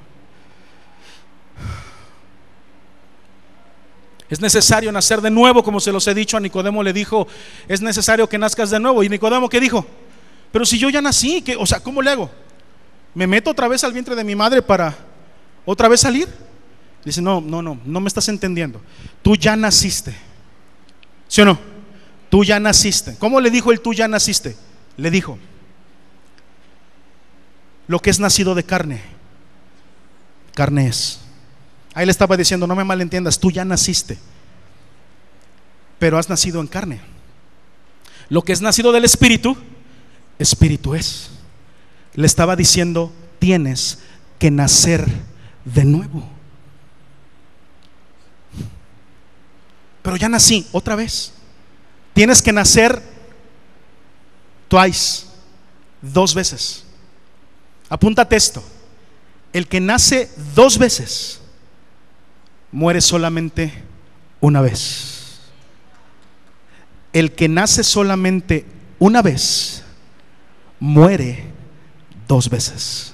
[4.30, 7.28] Es necesario nacer de nuevo, como se los he dicho a Nicodemo le dijo,
[7.68, 9.04] es necesario que nazcas de nuevo.
[9.04, 9.86] Y Nicodemo qué dijo?
[10.52, 11.56] Pero si yo ya nací, ¿qué?
[11.56, 12.32] o sea, ¿cómo le hago?
[13.14, 14.96] ¿Me meto otra vez al vientre de mi madre para
[15.64, 16.28] otra vez salir?
[17.04, 18.82] Dice, no, no, no, no me estás entendiendo.
[19.22, 20.16] Tú ya naciste.
[21.28, 21.60] ¿Sí o no?
[22.30, 23.16] Tú ya naciste.
[23.20, 24.56] ¿Cómo le dijo el tú ya naciste?
[24.98, 25.38] Le dijo,
[27.88, 29.02] lo que es nacido de carne,
[30.54, 31.25] carne es.
[31.96, 34.20] Ahí le estaba diciendo, no me malentiendas, tú ya naciste,
[35.98, 37.00] pero has nacido en carne.
[38.28, 39.56] Lo que es nacido del Espíritu,
[40.38, 41.30] Espíritu es.
[42.14, 44.00] Le estaba diciendo, tienes
[44.38, 45.08] que nacer
[45.64, 46.28] de nuevo.
[50.02, 51.32] Pero ya nací otra vez.
[52.14, 53.02] Tienes que nacer
[54.68, 55.28] twice,
[56.02, 56.84] dos veces.
[57.88, 58.62] Apúntate esto.
[59.54, 61.40] El que nace dos veces
[62.76, 63.72] muere solamente
[64.42, 65.40] una vez.
[67.14, 68.66] El que nace solamente
[69.00, 69.82] una vez,
[70.78, 71.46] muere
[72.28, 73.14] dos veces.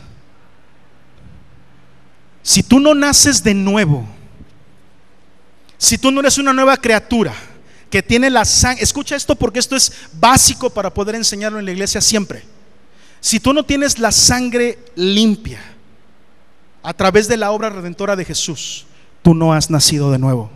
[2.42, 4.04] Si tú no naces de nuevo,
[5.78, 7.36] si tú no eres una nueva criatura,
[7.92, 11.72] que tiene la sangre, escucha esto porque esto es básico para poder enseñarlo en la
[11.72, 12.44] iglesia siempre.
[13.20, 15.62] Si tú no tienes la sangre limpia
[16.82, 18.88] a través de la obra redentora de Jesús,
[19.22, 20.50] tú no has nacido de nuevo.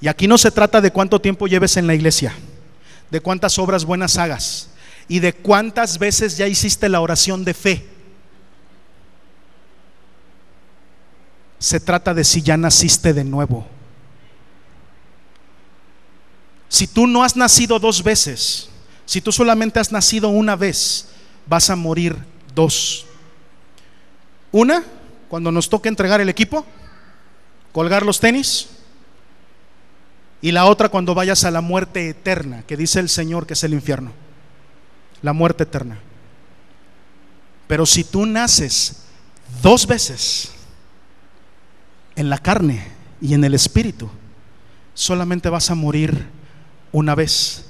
[0.00, 2.34] Y aquí no se trata de cuánto tiempo lleves en la iglesia,
[3.10, 4.70] de cuántas obras buenas hagas
[5.08, 7.86] y de cuántas veces ya hiciste la oración de fe.
[11.58, 13.66] Se trata de si ya naciste de nuevo.
[16.68, 18.68] Si tú no has nacido dos veces,
[19.06, 21.08] si tú solamente has nacido una vez,
[21.46, 22.16] vas a morir
[22.54, 23.06] dos.
[24.52, 24.84] Una,
[25.28, 26.64] cuando nos toque entregar el equipo,
[27.72, 28.68] colgar los tenis,
[30.40, 33.64] y la otra cuando vayas a la muerte eterna, que dice el Señor que es
[33.64, 34.12] el infierno,
[35.22, 35.98] la muerte eterna.
[37.66, 39.04] Pero si tú naces
[39.62, 40.52] dos veces
[42.14, 42.86] en la carne
[43.20, 44.10] y en el espíritu,
[44.94, 46.26] solamente vas a morir
[46.92, 47.66] una vez.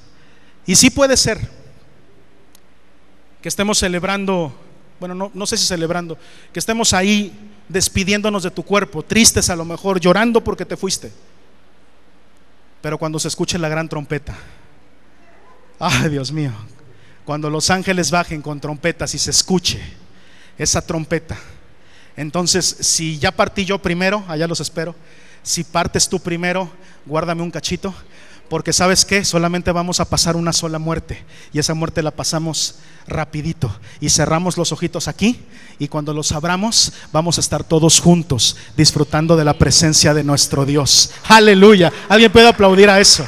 [0.66, 1.48] Y sí puede ser
[3.40, 4.54] que estemos celebrando,
[4.98, 6.18] bueno, no, sé si celebrando,
[6.52, 7.32] que estemos ahí
[7.68, 11.12] despidiéndonos de tu cuerpo, tristes a lo mejor, llorando porque te fuiste.
[12.80, 14.36] Pero cuando se escuche la gran trompeta,
[15.78, 16.52] ay Dios mío,
[17.24, 19.80] cuando los ángeles bajen con trompetas y se escuche
[20.56, 21.36] esa trompeta,
[22.16, 24.94] entonces si ya partí yo primero, allá los espero,
[25.42, 26.70] si partes tú primero,
[27.04, 27.94] guárdame un cachito
[28.48, 32.76] porque sabes que solamente vamos a pasar una sola muerte y esa muerte la pasamos
[33.08, 35.40] rapidito y cerramos los ojitos aquí
[35.78, 40.64] y cuando los abramos vamos a estar todos juntos disfrutando de la presencia de nuestro
[40.64, 41.12] Dios.
[41.28, 41.92] Aleluya.
[42.08, 43.26] ¿Alguien puede aplaudir a eso?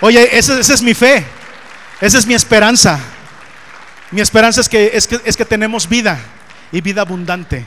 [0.00, 1.24] Oye, esa, es mi fe.
[2.00, 3.00] Esa es mi esperanza.
[4.10, 6.18] Mi esperanza es que, es, que, es que tenemos vida
[6.72, 7.64] y vida abundante.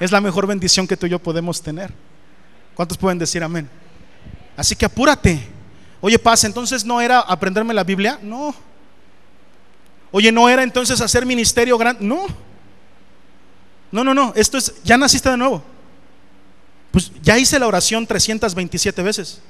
[0.00, 1.92] Es la mejor bendición que tú y yo podemos tener.
[2.74, 3.68] ¿Cuántos pueden decir amén?
[4.56, 5.51] Así que apúrate.
[6.02, 8.54] Oye, paz, entonces no era aprenderme la Biblia, no.
[10.10, 12.26] Oye, no era entonces hacer ministerio grande, no.
[13.92, 15.62] No, no, no, esto es, ya naciste de nuevo.
[16.90, 19.40] Pues ya hice la oración 327 veces.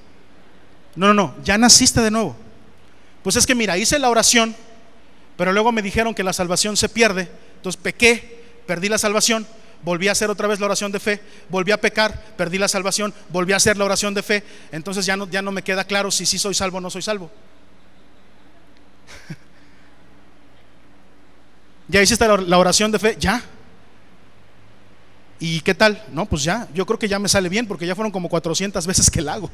[0.94, 2.36] No, no, no, ya naciste de nuevo.
[3.22, 4.54] Pues es que mira, hice la oración,
[5.38, 9.46] pero luego me dijeron que la salvación se pierde, entonces pequé, perdí la salvación,
[9.82, 13.12] volví a hacer otra vez la oración de fe, volví a pecar, perdí la salvación,
[13.28, 16.10] volví a hacer la oración de fe, entonces ya no, ya no me queda claro
[16.10, 17.30] si sí soy salvo o no soy salvo.
[21.88, 23.16] ¿Ya hiciste la oración de fe?
[23.18, 23.42] Ya.
[25.44, 26.00] ¿Y qué tal?
[26.12, 28.86] No, pues ya, yo creo que ya me sale bien porque ya fueron como 400
[28.86, 29.50] veces que la hago.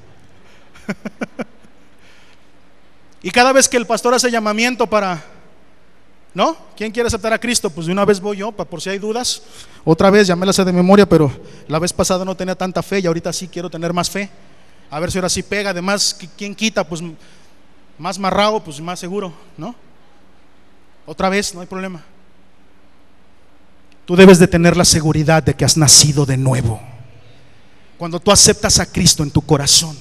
[3.22, 5.24] y cada vez que el pastor hace llamamiento para
[6.34, 6.56] ¿No?
[6.76, 7.70] ¿Quién quiere aceptar a Cristo?
[7.70, 9.42] Pues de una vez voy yo, por si hay dudas.
[9.84, 11.32] Otra vez, ya me sé de memoria, pero
[11.66, 14.28] la vez pasada no tenía tanta fe y ahorita sí quiero tener más fe.
[14.90, 15.70] A ver si ahora sí pega.
[15.70, 16.86] Además, ¿quién quita?
[16.86, 17.02] Pues
[17.98, 19.74] más marrado, pues más seguro, ¿no?
[21.06, 22.02] Otra vez, no hay problema.
[24.04, 26.80] Tú debes de tener la seguridad de que has nacido de nuevo.
[27.98, 29.96] Cuando tú aceptas a Cristo en tu corazón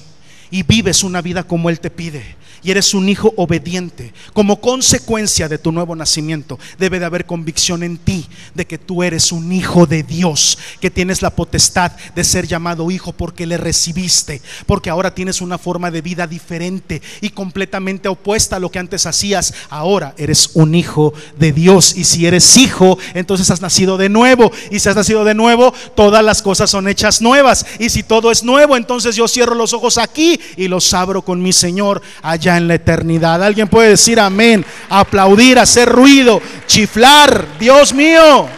[0.50, 5.48] y vives una vida como Él te pide, y eres un hijo obediente, como consecuencia
[5.48, 9.52] de tu nuevo nacimiento, debe de haber convicción en ti de que tú eres un
[9.52, 14.90] hijo de Dios, que tienes la potestad de ser llamado hijo porque le recibiste, porque
[14.90, 19.54] ahora tienes una forma de vida diferente y completamente opuesta a lo que antes hacías.
[19.70, 24.50] Ahora eres un hijo de Dios y si eres hijo, entonces has nacido de nuevo.
[24.70, 27.66] Y si has nacido de nuevo, todas las cosas son hechas nuevas.
[27.78, 31.42] Y si todo es nuevo, entonces yo cierro los ojos aquí y los abro con
[31.42, 32.02] mi Señor.
[32.22, 33.42] Allá en la eternidad.
[33.42, 38.48] Alguien puede decir amén, aplaudir, hacer ruido, chiflar, Dios mío.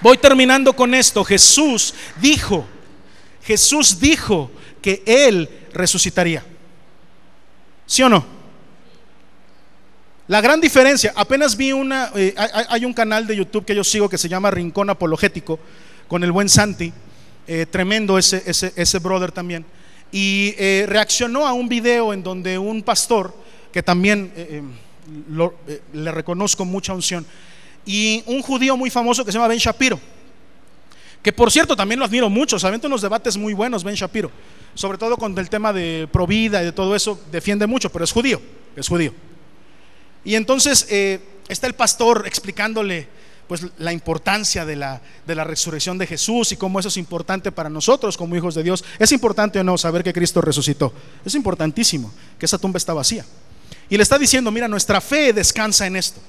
[0.00, 1.24] Voy terminando con esto.
[1.24, 2.66] Jesús dijo,
[3.44, 4.50] Jesús dijo
[4.80, 6.42] que Él resucitaría.
[7.86, 8.24] ¿Sí o no?
[10.28, 14.08] La gran diferencia, apenas vi una, eh, hay, un canal de YouTube que yo sigo
[14.08, 15.58] que se llama Rincón Apologético,
[16.08, 16.92] con el buen Santi,
[17.46, 19.66] eh, tremendo ese, ese, ese brother también
[20.12, 23.34] y eh, reaccionó a un video en donde un pastor,
[23.72, 24.62] que también eh,
[25.66, 27.26] eh, le reconozco mucha unción,
[27.86, 29.98] y un judío muy famoso que se llama Ben Shapiro,
[31.22, 34.30] que por cierto también lo admiro mucho, saben unos debates muy buenos Ben Shapiro,
[34.74, 38.12] sobre todo con el tema de provida y de todo eso, defiende mucho, pero es
[38.12, 38.40] judío,
[38.76, 39.14] es judío.
[40.24, 40.86] Y entonces
[41.48, 43.08] está el pastor explicándole
[43.48, 47.52] pues la importancia de la, de la resurrección de Jesús y cómo eso es importante
[47.52, 48.84] para nosotros como hijos de Dios.
[48.98, 50.92] ¿Es importante o no saber que Cristo resucitó?
[51.24, 53.24] Es importantísimo que esa tumba está vacía.
[53.88, 56.20] Y le está diciendo, mira, nuestra fe descansa en esto.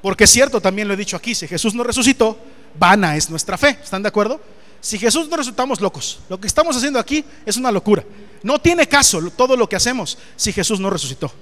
[0.00, 2.38] Porque es cierto, también lo he dicho aquí, si Jesús no resucitó,
[2.78, 3.78] vana es nuestra fe.
[3.82, 4.40] ¿Están de acuerdo?
[4.80, 6.20] Si Jesús no resultamos locos.
[6.28, 8.04] Lo que estamos haciendo aquí es una locura.
[8.42, 11.32] No tiene caso todo lo que hacemos si Jesús no resucitó.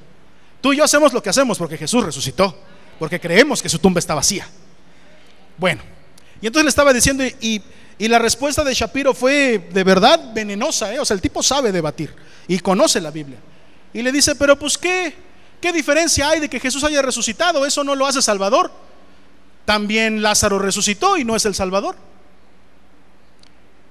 [0.60, 2.56] Tú y yo hacemos lo que hacemos porque Jesús resucitó,
[3.00, 4.48] porque creemos que su tumba está vacía.
[5.58, 5.82] Bueno,
[6.40, 7.62] y entonces le estaba diciendo, y,
[7.98, 10.98] la respuesta de Shapiro fue de verdad venenosa, ¿eh?
[10.98, 12.12] o sea, el tipo sabe debatir
[12.48, 13.38] y conoce la Biblia.
[13.94, 15.14] Y le dice, pero pues qué,
[15.60, 18.72] qué diferencia hay de que Jesús haya resucitado, eso no lo hace Salvador.
[19.64, 21.94] También Lázaro resucitó y no es el Salvador.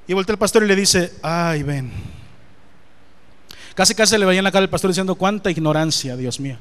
[0.08, 1.90] Y voltea el pastor y le dice, ay, ven.
[3.76, 6.58] Casi casi le veía en la cara al pastor diciendo, cuánta ignorancia, Dios mío,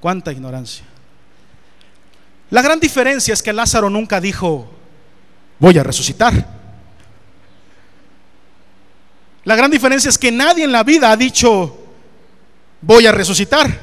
[0.00, 0.84] cuánta ignorancia.
[2.52, 4.68] La gran diferencia es que Lázaro nunca dijo,
[5.58, 6.34] voy a resucitar.
[9.44, 11.78] La gran diferencia es que nadie en la vida ha dicho,
[12.82, 13.80] voy a resucitar.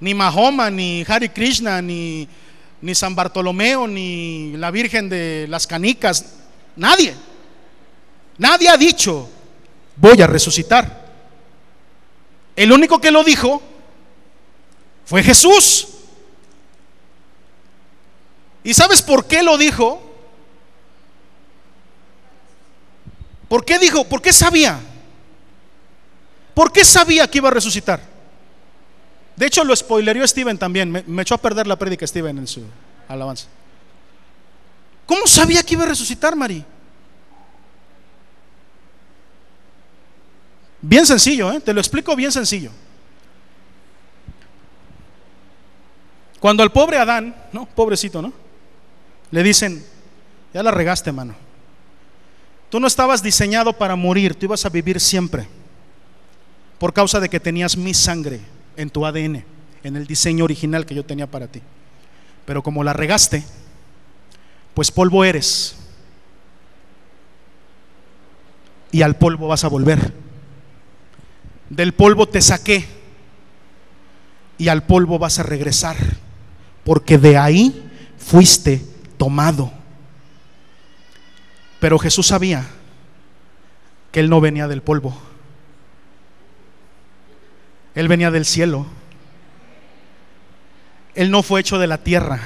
[0.00, 2.28] Ni Mahoma, ni Hari Krishna, ni,
[2.82, 6.26] ni San Bartolomeo, ni la Virgen de las Canicas,
[6.76, 7.14] Nadie.
[8.36, 9.30] Nadie ha dicho,
[9.96, 11.08] voy a resucitar.
[12.54, 13.62] El único que lo dijo
[15.06, 15.94] fue Jesús.
[18.68, 19.98] ¿Y sabes por qué lo dijo?
[23.48, 24.04] ¿Por qué dijo?
[24.04, 24.78] ¿Por qué sabía?
[26.52, 27.98] ¿Por qué sabía que iba a resucitar?
[29.36, 30.90] De hecho, lo spoilerió Steven también.
[30.90, 32.62] Me, echó a perder la prédica Steven en su
[33.08, 33.46] alabanza.
[35.06, 36.62] ¿Cómo sabía que iba a resucitar, Mari?
[40.82, 41.60] Bien sencillo, ¿eh?
[41.60, 42.70] te lo explico bien sencillo.
[46.38, 47.64] Cuando al pobre Adán, ¿no?
[47.64, 48.47] Pobrecito, ¿no?
[49.30, 49.84] Le dicen,
[50.54, 51.34] ya la regaste, mano.
[52.70, 55.48] Tú no estabas diseñado para morir, tú ibas a vivir siempre.
[56.78, 58.40] Por causa de que tenías mi sangre
[58.76, 59.44] en tu ADN,
[59.82, 61.60] en el diseño original que yo tenía para ti.
[62.44, 63.44] Pero como la regaste,
[64.74, 65.76] pues polvo eres.
[68.92, 70.12] Y al polvo vas a volver.
[71.68, 72.86] Del polvo te saqué
[74.56, 75.96] y al polvo vas a regresar,
[76.84, 78.82] porque de ahí fuiste
[79.18, 79.70] tomado.
[81.80, 82.66] Pero Jesús sabía
[84.10, 85.16] que Él no venía del polvo,
[87.94, 88.86] Él venía del cielo,
[91.14, 92.40] Él no fue hecho de la tierra.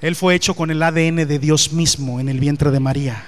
[0.00, 3.24] Él fue hecho con el ADN de Dios mismo en el vientre de María.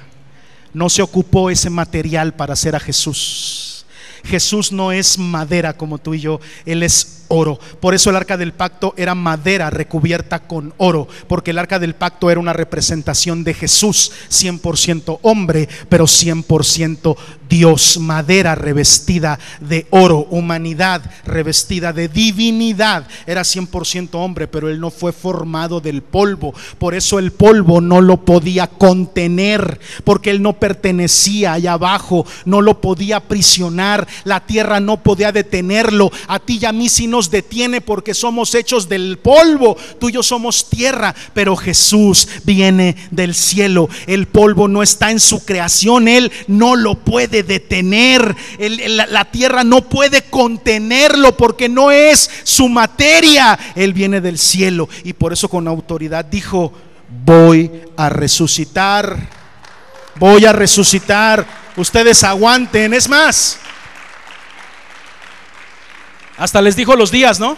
[0.74, 3.86] No se ocupó ese material para hacer a Jesús.
[4.24, 7.58] Jesús no es madera como tú y yo, Él es oro.
[7.80, 11.94] Por eso el arca del pacto era madera recubierta con oro, porque el arca del
[11.94, 17.16] pacto era una representación de Jesús, 100% hombre, pero 100%
[17.48, 23.06] Dios, madera revestida de oro, humanidad revestida de divinidad.
[23.26, 26.54] Era 100% hombre, pero él no fue formado del polvo.
[26.78, 32.60] Por eso el polvo no lo podía contener, porque él no pertenecía allá abajo, no
[32.60, 36.10] lo podía aprisionar, la tierra no podía detenerlo.
[36.26, 39.76] A ti y a mí si no detiene porque somos hechos del polvo.
[39.98, 43.88] Tú y yo somos tierra, pero Jesús viene del cielo.
[44.06, 48.36] El polvo no está en su creación, Él no lo puede detener.
[48.58, 53.58] la tierra no puede contenerlo porque no es su materia.
[53.74, 56.72] Él viene del cielo y por eso con autoridad dijo,
[57.24, 59.38] voy a resucitar.
[60.16, 61.46] Voy a resucitar.
[61.76, 62.92] Ustedes aguanten.
[62.92, 63.58] Es más,
[66.38, 67.56] hasta les dijo los días, ¿no?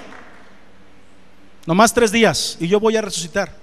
[1.67, 3.55] Nomás tres días y yo voy a resucitar.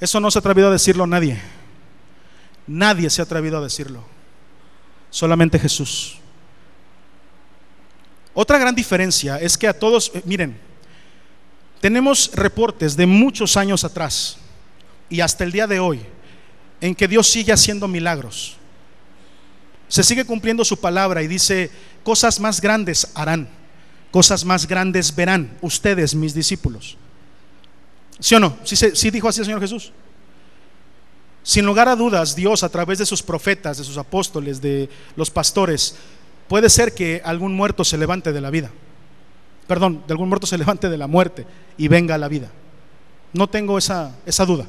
[0.00, 1.40] Eso no se ha atrevido a decirlo nadie.
[2.66, 4.02] Nadie se ha atrevido a decirlo.
[5.08, 6.18] Solamente Jesús.
[8.34, 10.58] Otra gran diferencia es que a todos, eh, miren,
[11.80, 14.36] tenemos reportes de muchos años atrás
[15.08, 16.00] y hasta el día de hoy
[16.80, 18.56] en que Dios sigue haciendo milagros.
[19.88, 21.70] Se sigue cumpliendo su palabra y dice,
[22.02, 23.59] cosas más grandes harán
[24.10, 26.96] cosas más grandes verán ustedes, mis discípulos.
[28.18, 28.56] ¿Sí o no?
[28.64, 29.92] ¿Sí, dijo así el Señor Jesús?
[31.42, 35.30] Sin lugar a dudas, Dios a través de sus profetas, de sus apóstoles, de los
[35.30, 35.96] pastores,
[36.48, 38.70] puede ser que algún muerto se levante de la vida.
[39.66, 41.46] Perdón, de algún muerto se levante de la muerte
[41.78, 42.50] y venga a la vida.
[43.32, 44.66] No tengo esa, esa duda.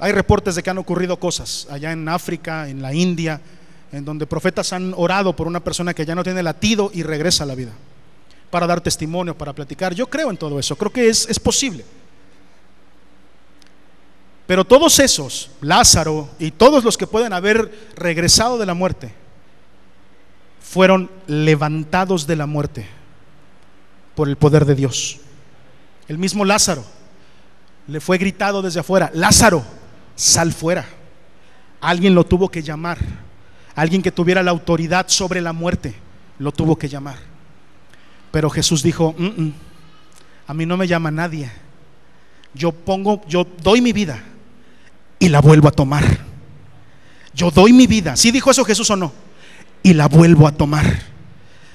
[0.00, 3.40] Hay reportes de que han ocurrido cosas allá en África, en la India,
[3.92, 7.44] en donde profetas han orado por una persona que ya no tiene latido y regresa
[7.44, 7.72] a la vida
[8.50, 9.94] para dar testimonio, para platicar.
[9.94, 11.84] Yo creo en todo eso, creo que es, es posible.
[14.46, 19.12] Pero todos esos, Lázaro y todos los que pueden haber regresado de la muerte,
[20.60, 22.86] fueron levantados de la muerte
[24.14, 25.18] por el poder de Dios.
[26.08, 26.84] El mismo Lázaro
[27.86, 29.64] le fue gritado desde afuera, Lázaro,
[30.14, 30.86] sal fuera.
[31.80, 32.98] Alguien lo tuvo que llamar.
[33.74, 35.94] Alguien que tuviera la autoridad sobre la muerte
[36.38, 37.18] lo tuvo que llamar.
[38.36, 39.52] Pero Jesús dijo, "Mm, mm,
[40.46, 41.50] a mí no me llama nadie.
[42.52, 44.22] Yo pongo, yo doy mi vida
[45.18, 46.04] y la vuelvo a tomar.
[47.32, 48.14] Yo doy mi vida.
[48.14, 49.10] ¿Sí dijo eso Jesús o no?
[49.82, 50.84] Y la vuelvo a tomar.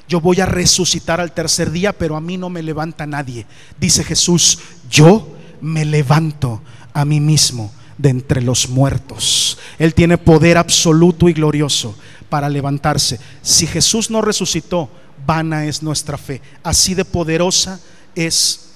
[0.07, 3.47] Yo voy a resucitar al tercer día, pero a mí no me levanta nadie.
[3.79, 6.61] Dice Jesús, yo me levanto
[6.93, 9.57] a mí mismo de entre los muertos.
[9.79, 11.95] Él tiene poder absoluto y glorioso
[12.29, 13.19] para levantarse.
[13.41, 16.41] Si Jesús no resucitó, vana es nuestra fe.
[16.63, 17.79] Así de poderosa
[18.15, 18.71] es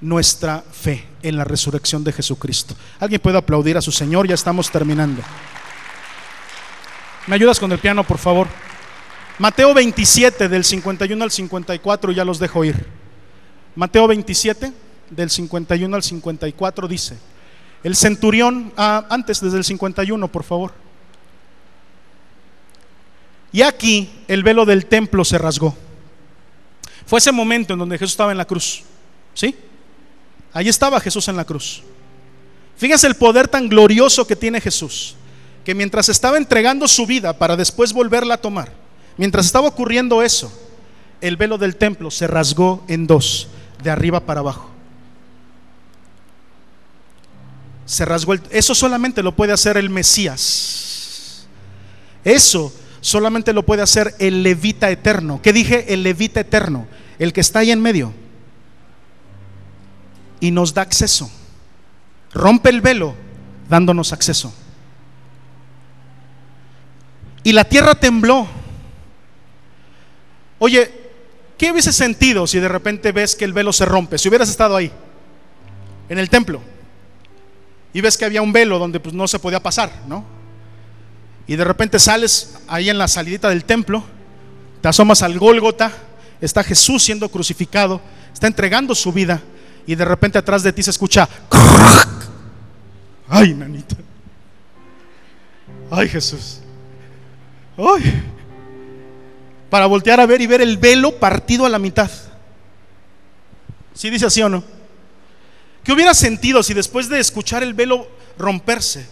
[0.00, 2.74] nuestra fe en la resurrección de Jesucristo.
[3.00, 4.28] ¿Alguien puede aplaudir a su Señor?
[4.28, 5.22] Ya estamos terminando.
[7.26, 8.46] ¿Me ayudas con el piano, por favor?
[9.38, 12.86] Mateo 27, del 51 al 54, ya los dejo ir.
[13.74, 14.72] Mateo 27,
[15.10, 17.16] del 51 al 54, dice,
[17.82, 20.72] el centurión, ah, antes desde el 51, por favor.
[23.52, 25.76] Y aquí el velo del templo se rasgó.
[27.06, 28.82] Fue ese momento en donde Jesús estaba en la cruz.
[29.34, 29.54] ¿Sí?
[30.52, 31.82] Ahí estaba Jesús en la cruz.
[32.76, 35.16] Fíjense el poder tan glorioso que tiene Jesús,
[35.64, 38.72] que mientras estaba entregando su vida para después volverla a tomar,
[39.16, 40.52] mientras estaba ocurriendo eso,
[41.20, 43.48] el velo del templo se rasgó en dos,
[43.82, 44.70] de arriba para abajo.
[47.86, 51.46] Se rasgó el, eso solamente lo puede hacer el Mesías.
[52.24, 52.72] Eso
[53.04, 55.42] solamente lo puede hacer el levita eterno.
[55.42, 55.92] ¿Qué dije?
[55.92, 56.86] El levita eterno,
[57.18, 58.14] el que está ahí en medio.
[60.40, 61.30] Y nos da acceso.
[62.32, 63.14] Rompe el velo
[63.68, 64.54] dándonos acceso.
[67.42, 68.48] Y la tierra tembló.
[70.58, 70.90] Oye,
[71.58, 74.16] ¿qué hubiese sentido si de repente ves que el velo se rompe?
[74.16, 74.90] Si hubieras estado ahí,
[76.08, 76.62] en el templo,
[77.92, 80.24] y ves que había un velo donde pues no se podía pasar, ¿no?
[81.46, 84.04] Y de repente sales ahí en la salidita del templo,
[84.80, 85.92] te asomas al Gólgota,
[86.40, 88.00] está Jesús siendo crucificado,
[88.32, 89.42] está entregando su vida,
[89.86, 91.28] y de repente atrás de ti se escucha,
[93.28, 93.96] ay, nanita,
[95.90, 96.60] ay Jesús,
[97.76, 98.22] ay,
[99.68, 102.10] para voltear a ver y ver el velo partido a la mitad.
[103.92, 104.64] ¿Sí dice así o no?
[105.82, 109.06] ¿Qué hubiera sentido si después de escuchar el velo romperse,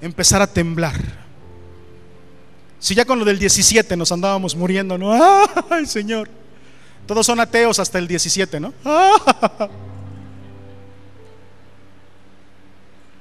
[0.00, 1.23] empezara a temblar?
[2.84, 5.14] Si ya con lo del 17 nos andábamos muriendo, ¿no?
[5.70, 6.28] ¡Ay, Señor!
[7.06, 8.74] Todos son ateos hasta el 17, ¿no?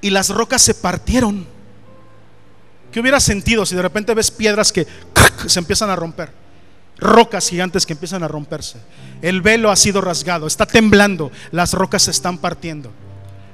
[0.01, 1.47] Y las rocas se partieron.
[2.91, 4.85] ¿Qué hubiera sentido si de repente ves piedras que
[5.47, 6.29] se empiezan a romper?
[6.97, 8.79] Rocas gigantes que empiezan a romperse.
[9.21, 12.91] El velo ha sido rasgado, está temblando, las rocas se están partiendo.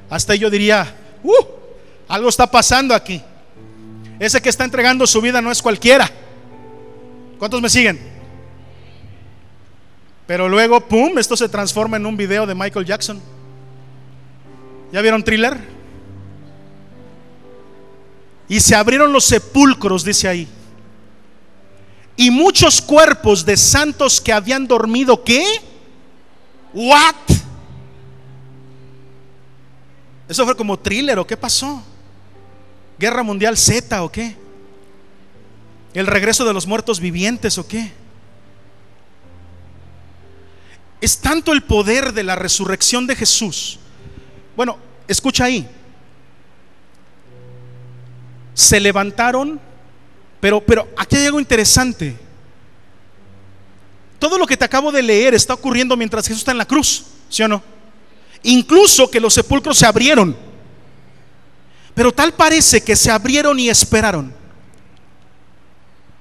[0.10, 0.91] Hasta yo diría,
[1.22, 1.45] uh,
[2.07, 3.22] algo está pasando aquí.
[4.20, 6.11] Ese que está entregando su vida no es cualquiera.
[7.38, 7.99] ¿Cuántos me siguen?
[10.28, 13.22] Pero luego, ¡pum!, esto se transforma en un video de Michael Jackson.
[14.91, 15.57] ¿Ya vieron thriller?
[18.49, 20.47] Y se abrieron los sepulcros, dice ahí.
[22.17, 25.43] Y muchos cuerpos de santos que habían dormido, ¿qué?
[26.74, 27.15] ¿What?
[30.28, 31.82] Eso fue como thriller o qué pasó?
[33.00, 34.36] ¿Guerra Mundial Z o qué?
[35.93, 37.91] ¿El regreso de los muertos vivientes o qué?
[41.00, 43.80] Es tanto el poder de la resurrección de Jesús.
[44.56, 44.78] Bueno,
[45.08, 45.66] escucha ahí.
[48.54, 49.62] Se levantaron,
[50.41, 52.18] pero, pero aquí hay algo interesante.
[54.20, 57.06] Todo lo que te acabo de leer está ocurriendo mientras Jesús está en la cruz,
[57.30, 57.64] ¿sí o no?
[58.43, 60.49] Incluso que los sepulcros se abrieron.
[62.00, 64.34] Pero tal parece que se abrieron y esperaron.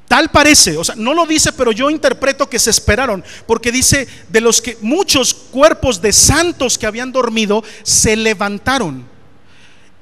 [0.09, 4.09] Tal parece, o sea, no lo dice, pero yo interpreto que se esperaron, porque dice
[4.29, 9.07] de los que muchos cuerpos de santos que habían dormido se levantaron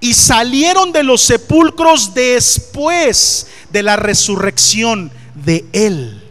[0.00, 6.22] y salieron de los sepulcros después de la resurrección de él.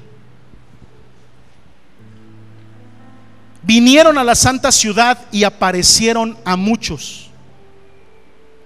[3.61, 7.24] Vinieron a la santa ciudad y aparecieron a muchos.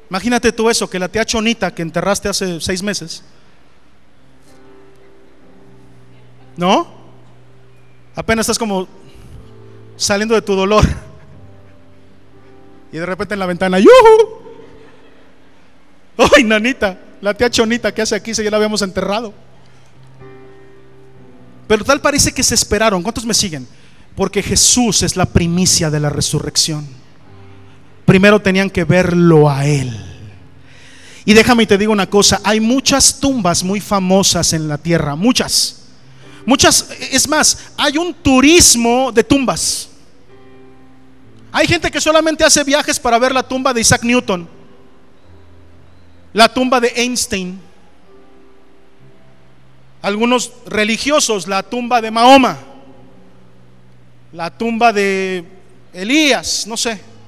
[0.10, 3.23] Imagínate tú eso, que la tía Chonita que enterraste hace seis meses,
[6.57, 6.88] ¿no?
[8.15, 8.88] Apenas estás como
[9.95, 10.84] saliendo de tu dolor.
[12.91, 14.41] Y de repente en la ventana, ¡yuhu!
[16.36, 16.99] ¡Ay, nanita!
[17.22, 19.34] La tía Chonita que hace aquí, si ya la habíamos enterrado.
[21.68, 23.03] Pero tal parece que se esperaron.
[23.03, 23.68] ¿Cuántos me siguen?
[24.15, 26.98] Porque Jesús es la primicia de la resurrección.
[28.10, 29.95] Primero tenían que verlo a Él.
[31.26, 35.15] Y déjame y te digo una cosa, hay muchas tumbas muy famosas en la tierra,
[35.15, 35.84] muchas.
[36.44, 39.90] Muchas, es más, hay un turismo de tumbas.
[41.52, 44.49] Hay gente que solamente hace viajes para ver la tumba de Isaac Newton,
[46.34, 47.61] la tumba de Einstein,
[50.02, 52.57] algunos religiosos, la tumba de Mahoma,
[54.34, 55.45] la tumba de
[55.94, 57.18] Elías, no sé.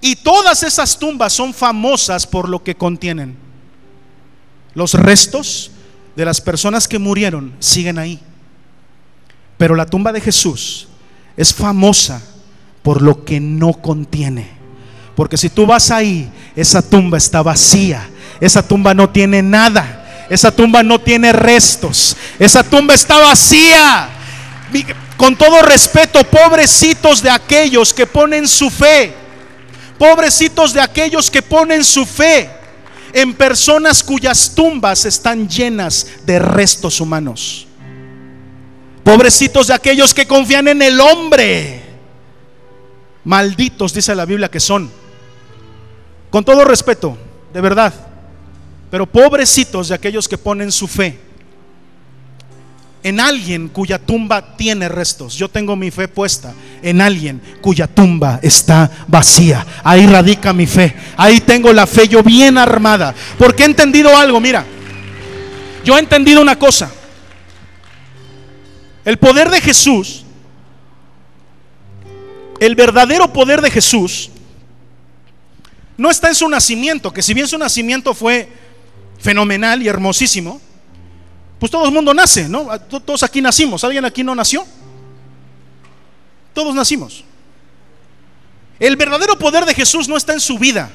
[0.00, 3.36] Y todas esas tumbas son famosas por lo que contienen.
[4.74, 5.70] Los restos
[6.14, 8.20] de las personas que murieron siguen ahí.
[9.56, 10.88] Pero la tumba de Jesús
[11.36, 12.22] es famosa
[12.82, 14.50] por lo que no contiene.
[15.16, 18.08] Porque si tú vas ahí, esa tumba está vacía.
[18.40, 20.26] Esa tumba no tiene nada.
[20.30, 22.16] Esa tumba no tiene restos.
[22.38, 24.10] Esa tumba está vacía.
[25.16, 29.27] Con todo respeto, pobrecitos de aquellos que ponen su fe.
[29.98, 32.48] Pobrecitos de aquellos que ponen su fe
[33.12, 37.66] en personas cuyas tumbas están llenas de restos humanos.
[39.02, 41.82] Pobrecitos de aquellos que confían en el hombre.
[43.24, 44.90] Malditos, dice la Biblia, que son.
[46.30, 47.18] Con todo respeto,
[47.52, 47.92] de verdad.
[48.90, 51.27] Pero pobrecitos de aquellos que ponen su fe
[53.02, 55.34] en alguien cuya tumba tiene restos.
[55.34, 56.52] Yo tengo mi fe puesta
[56.82, 59.64] en alguien cuya tumba está vacía.
[59.84, 60.94] Ahí radica mi fe.
[61.16, 63.14] Ahí tengo la fe yo bien armada.
[63.38, 64.64] Porque he entendido algo, mira.
[65.84, 66.90] Yo he entendido una cosa.
[69.04, 70.24] El poder de Jesús,
[72.60, 74.30] el verdadero poder de Jesús,
[75.96, 78.48] no está en su nacimiento, que si bien su nacimiento fue
[79.18, 80.60] fenomenal y hermosísimo,
[81.58, 82.68] pues todo el mundo nace, ¿no?
[82.80, 83.82] Todos aquí nacimos.
[83.82, 84.64] ¿Alguien aquí no nació?
[86.54, 87.24] Todos nacimos.
[88.78, 90.90] El verdadero poder de Jesús no está en su vida.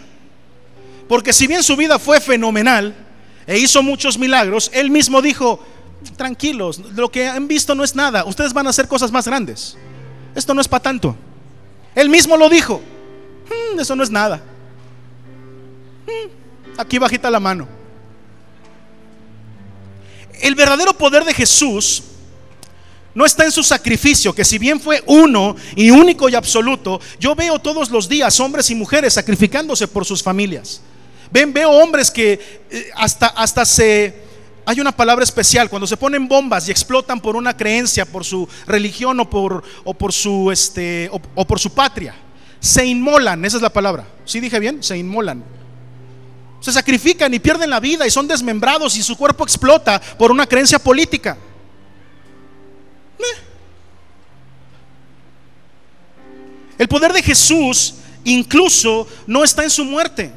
[1.09, 2.95] Porque si bien su vida fue fenomenal
[3.45, 5.59] e hizo muchos milagros, él mismo dijo,
[6.15, 9.77] tranquilos, lo que han visto no es nada, ustedes van a hacer cosas más grandes.
[10.33, 11.15] Esto no es para tanto.
[11.93, 12.81] Él mismo lo dijo,
[13.49, 14.37] hmm, eso no es nada.
[16.07, 17.82] Hmm, aquí bajita la mano.
[20.41, 22.03] El verdadero poder de Jesús
[23.15, 27.35] no está en su sacrificio, que si bien fue uno y único y absoluto, yo
[27.35, 30.81] veo todos los días hombres y mujeres sacrificándose por sus familias.
[31.31, 34.21] Ven, veo hombres que eh, hasta, hasta se...
[34.65, 38.47] Hay una palabra especial, cuando se ponen bombas y explotan por una creencia, por su
[38.65, 42.15] religión o por, o por, su, este, o por su patria.
[42.61, 44.07] Se inmolan, esa es la palabra.
[44.23, 44.81] ¿Sí dije bien?
[44.81, 45.43] Se inmolan
[46.63, 50.47] se sacrifican y pierden la vida y son desmembrados y su cuerpo explota por una
[50.47, 51.37] creencia política.
[56.77, 60.31] El poder de Jesús incluso no está en su muerte.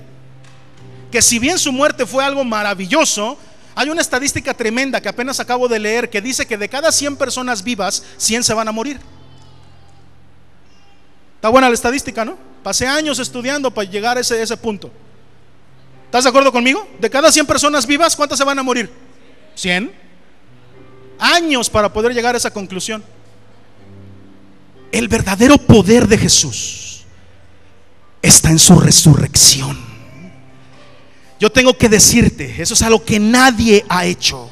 [1.13, 3.39] Que si bien su muerte fue algo maravilloso,
[3.77, 7.19] hay una estadística tremenda que apenas acabo de leer que dice que de cada 100
[7.19, 8.99] personas vivas, 100 se van a morir.
[11.37, 12.37] Está buena la estadística, ¿no?
[12.65, 14.91] Pasé años estudiando para llegar a ese, ese punto.
[16.07, 16.89] ¿Estás de acuerdo conmigo?
[16.99, 18.91] De cada 100 personas vivas, ¿cuántas se van a morir?
[19.55, 19.93] 100.
[21.19, 23.05] Años para poder llegar a esa conclusión.
[24.93, 27.05] El verdadero poder de Jesús
[28.23, 29.79] está en su resurrección.
[31.39, 34.51] Yo tengo que decirte, eso es algo que nadie ha hecho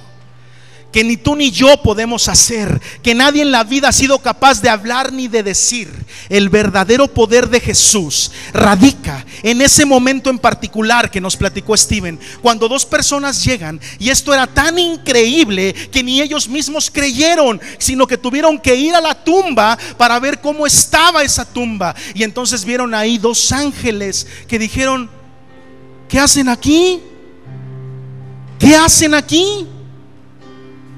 [0.94, 4.62] que ni tú ni yo podemos hacer, que nadie en la vida ha sido capaz
[4.62, 5.92] de hablar ni de decir.
[6.28, 12.20] El verdadero poder de Jesús radica en ese momento en particular que nos platicó Steven,
[12.40, 18.06] cuando dos personas llegan y esto era tan increíble que ni ellos mismos creyeron, sino
[18.06, 21.92] que tuvieron que ir a la tumba para ver cómo estaba esa tumba.
[22.14, 25.10] Y entonces vieron ahí dos ángeles que dijeron,
[26.08, 27.00] ¿qué hacen aquí?
[28.60, 29.66] ¿Qué hacen aquí?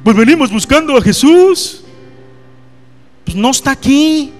[0.07, 1.81] Pues venimos buscando a Jesús.
[3.24, 4.33] Pues no está aquí.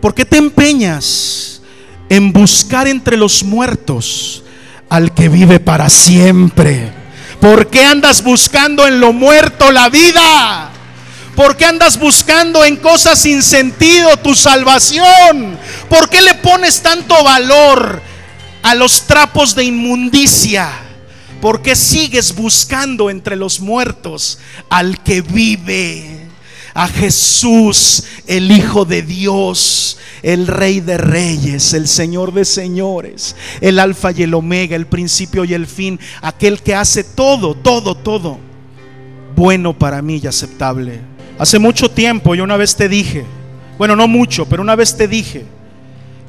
[0.00, 1.60] ¿Por qué te empeñas
[2.08, 4.44] en buscar entre los muertos
[4.88, 6.92] al que vive para siempre?
[7.40, 10.70] ¿Por qué andas buscando en lo muerto la vida?
[11.34, 15.58] ¿Por qué andas buscando en cosas sin sentido tu salvación?
[15.88, 18.00] ¿Por qué le pones tanto valor
[18.62, 20.83] a los trapos de inmundicia?
[21.44, 24.38] ¿Por qué sigues buscando entre los muertos
[24.70, 26.28] al que vive?
[26.72, 33.78] A Jesús, el Hijo de Dios, el Rey de Reyes, el Señor de Señores, el
[33.78, 38.38] Alfa y el Omega, el principio y el fin, aquel que hace todo, todo, todo
[39.36, 40.98] bueno para mí y aceptable.
[41.38, 43.26] Hace mucho tiempo yo una vez te dije,
[43.76, 45.44] bueno, no mucho, pero una vez te dije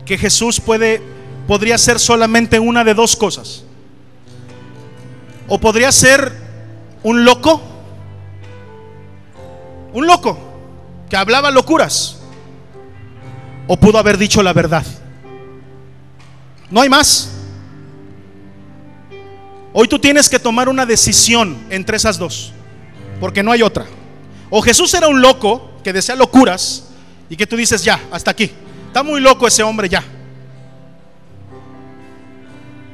[0.05, 1.01] que Jesús puede
[1.47, 3.64] podría ser solamente una de dos cosas.
[5.47, 6.31] O podría ser
[7.03, 7.61] un loco,
[9.93, 10.37] un loco
[11.09, 12.17] que hablaba locuras.
[13.67, 14.85] O pudo haber dicho la verdad.
[16.69, 17.29] No hay más.
[19.73, 22.53] Hoy tú tienes que tomar una decisión entre esas dos,
[23.19, 23.85] porque no hay otra.
[24.49, 26.85] O Jesús era un loco que desea locuras
[27.29, 28.51] y que tú dices, ya, hasta aquí.
[28.87, 30.03] Está muy loco ese hombre, ya.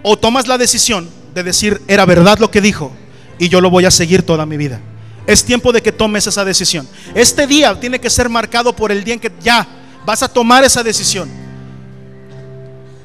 [0.03, 2.91] O tomas la decisión de decir, era verdad lo que dijo
[3.37, 4.79] y yo lo voy a seguir toda mi vida.
[5.27, 6.87] Es tiempo de que tomes esa decisión.
[7.15, 9.67] Este día tiene que ser marcado por el día en que ya
[10.05, 11.29] vas a tomar esa decisión.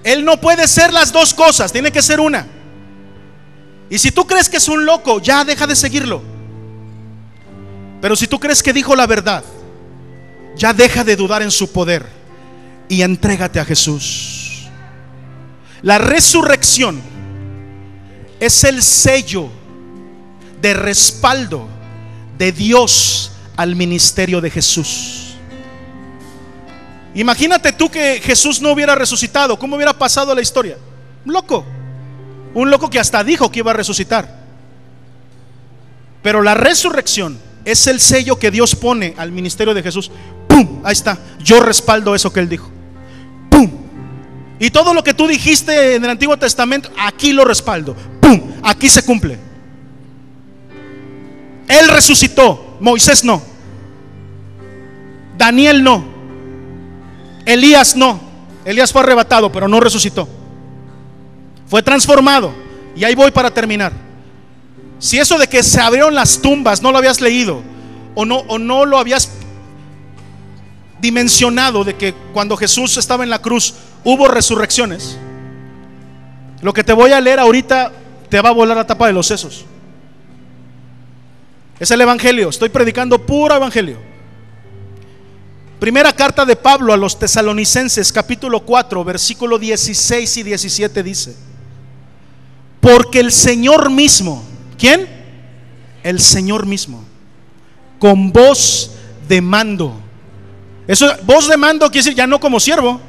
[0.02, 2.46] Él no puede ser las dos cosas, tiene que ser una.
[3.88, 6.22] Y si tú crees que es un loco, ya deja de seguirlo.
[8.00, 9.44] Pero si tú crees que dijo la verdad,
[10.56, 12.06] ya deja de dudar en su poder
[12.88, 14.68] y entrégate a Jesús.
[15.82, 17.00] La resurrección
[18.40, 19.48] es el sello
[20.60, 21.68] de respaldo
[22.38, 25.36] de Dios al ministerio de Jesús.
[27.14, 30.76] Imagínate tú que Jesús no hubiera resucitado, ¿cómo hubiera pasado la historia?
[31.24, 31.64] Un loco.
[32.52, 34.44] Un loco que hasta dijo que iba a resucitar.
[36.22, 40.10] Pero la resurrección es el sello que Dios pone al ministerio de Jesús.
[40.46, 40.80] ¡Pum!
[40.84, 41.18] Ahí está.
[41.42, 42.70] Yo respaldo eso que él dijo.
[43.50, 43.70] ¡Pum!
[44.58, 47.96] Y todo lo que tú dijiste en el Antiguo Testamento, aquí lo respaldo.
[48.62, 49.38] Aquí se cumple.
[51.68, 53.42] Él resucitó, Moisés no.
[55.36, 56.04] Daniel no.
[57.44, 58.20] Elías no.
[58.64, 60.28] Elías fue arrebatado, pero no resucitó.
[61.66, 62.52] Fue transformado.
[62.96, 63.92] Y ahí voy para terminar.
[64.98, 67.62] Si eso de que se abrieron las tumbas no lo habías leído
[68.14, 69.30] o no, o no lo habías
[71.00, 73.74] dimensionado de que cuando Jesús estaba en la cruz
[74.04, 75.18] hubo resurrecciones,
[76.62, 77.92] lo que te voy a leer ahorita
[78.28, 79.64] te va a volar la tapa de los sesos.
[81.78, 83.98] Es el Evangelio, estoy predicando puro Evangelio.
[85.78, 91.36] Primera carta de Pablo a los tesalonicenses, capítulo 4, versículo 16 y 17 dice,
[92.80, 94.42] porque el Señor mismo,
[94.78, 95.06] ¿quién?
[96.02, 97.04] El Señor mismo,
[97.98, 98.92] con voz
[99.28, 100.00] de mando.
[100.86, 103.00] Eso, voz de mando quiere decir ya no como siervo,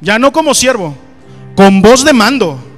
[0.00, 0.94] ya no como siervo,
[1.56, 2.73] con voz de mando.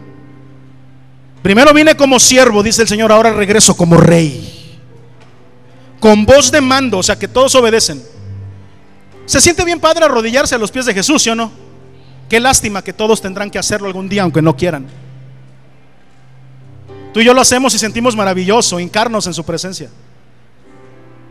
[1.47, 4.81] Primero vine como siervo, dice el Señor, ahora regreso como rey.
[6.01, 8.03] Con voz de mando, o sea que todos obedecen.
[9.27, 11.53] ¿Se siente bien padre arrodillarse a los pies de Jesús, sí o no?
[12.29, 14.89] Qué lástima que todos tendrán que hacerlo algún día, aunque no quieran.
[17.15, 19.89] Tú y yo lo hacemos y sentimos maravilloso, hincarnos en su presencia.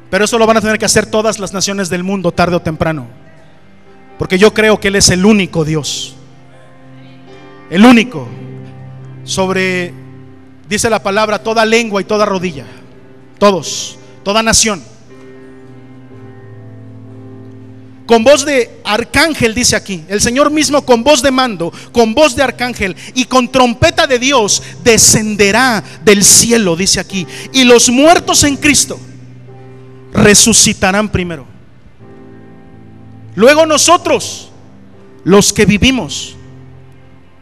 [0.09, 2.61] Pero eso lo van a tener que hacer todas las naciones del mundo, tarde o
[2.61, 3.05] temprano.
[4.17, 6.15] Porque yo creo que Él es el único Dios.
[7.69, 8.29] El único.
[9.25, 10.04] Sobre,
[10.67, 12.65] dice la palabra, toda lengua y toda rodilla.
[13.37, 14.95] Todos, toda nación.
[18.05, 22.35] con voz de arcángel, dice aquí, el Señor mismo con voz de mando, con voz
[22.35, 27.25] de arcángel y con trompeta de Dios descenderá del cielo, dice aquí.
[27.51, 28.99] Y los muertos en Cristo
[30.13, 31.45] resucitarán primero.
[33.33, 34.51] Luego nosotros,
[35.23, 36.34] los que vivimos,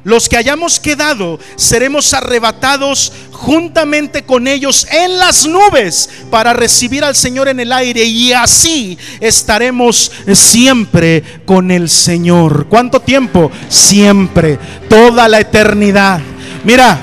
[0.03, 7.15] los que hayamos quedado, seremos arrebatados juntamente con ellos en las nubes para recibir al
[7.15, 12.67] Señor en el aire y así estaremos siempre con el Señor.
[12.67, 13.51] ¿Cuánto tiempo?
[13.69, 14.59] Siempre,
[14.89, 16.19] toda la eternidad.
[16.63, 16.99] Mira,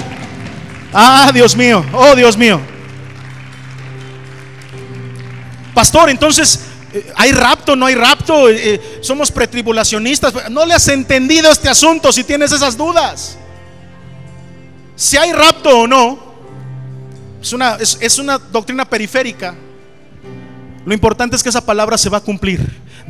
[0.92, 2.60] ah, Dios mío, oh Dios mío.
[5.74, 6.69] Pastor, entonces
[7.16, 7.76] ¿Hay rapto?
[7.76, 8.48] ¿No hay rapto?
[8.48, 10.50] Eh, eh, somos pretribulacionistas.
[10.50, 13.38] No le has entendido este asunto si tienes esas dudas.
[14.96, 16.18] Si hay rapto o no,
[17.40, 19.54] es una, es una doctrina periférica.
[20.84, 22.60] Lo importante es que esa palabra se va a cumplir.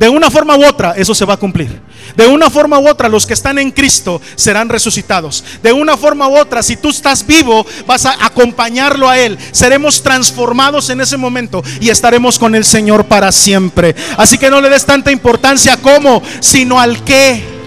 [0.01, 1.79] De una forma u otra, eso se va a cumplir.
[2.15, 5.43] De una forma u otra, los que están en Cristo serán resucitados.
[5.61, 9.37] De una forma u otra, si tú estás vivo, vas a acompañarlo a Él.
[9.51, 13.95] Seremos transformados en ese momento y estaremos con el Señor para siempre.
[14.17, 17.60] Así que no le des tanta importancia como, sino al que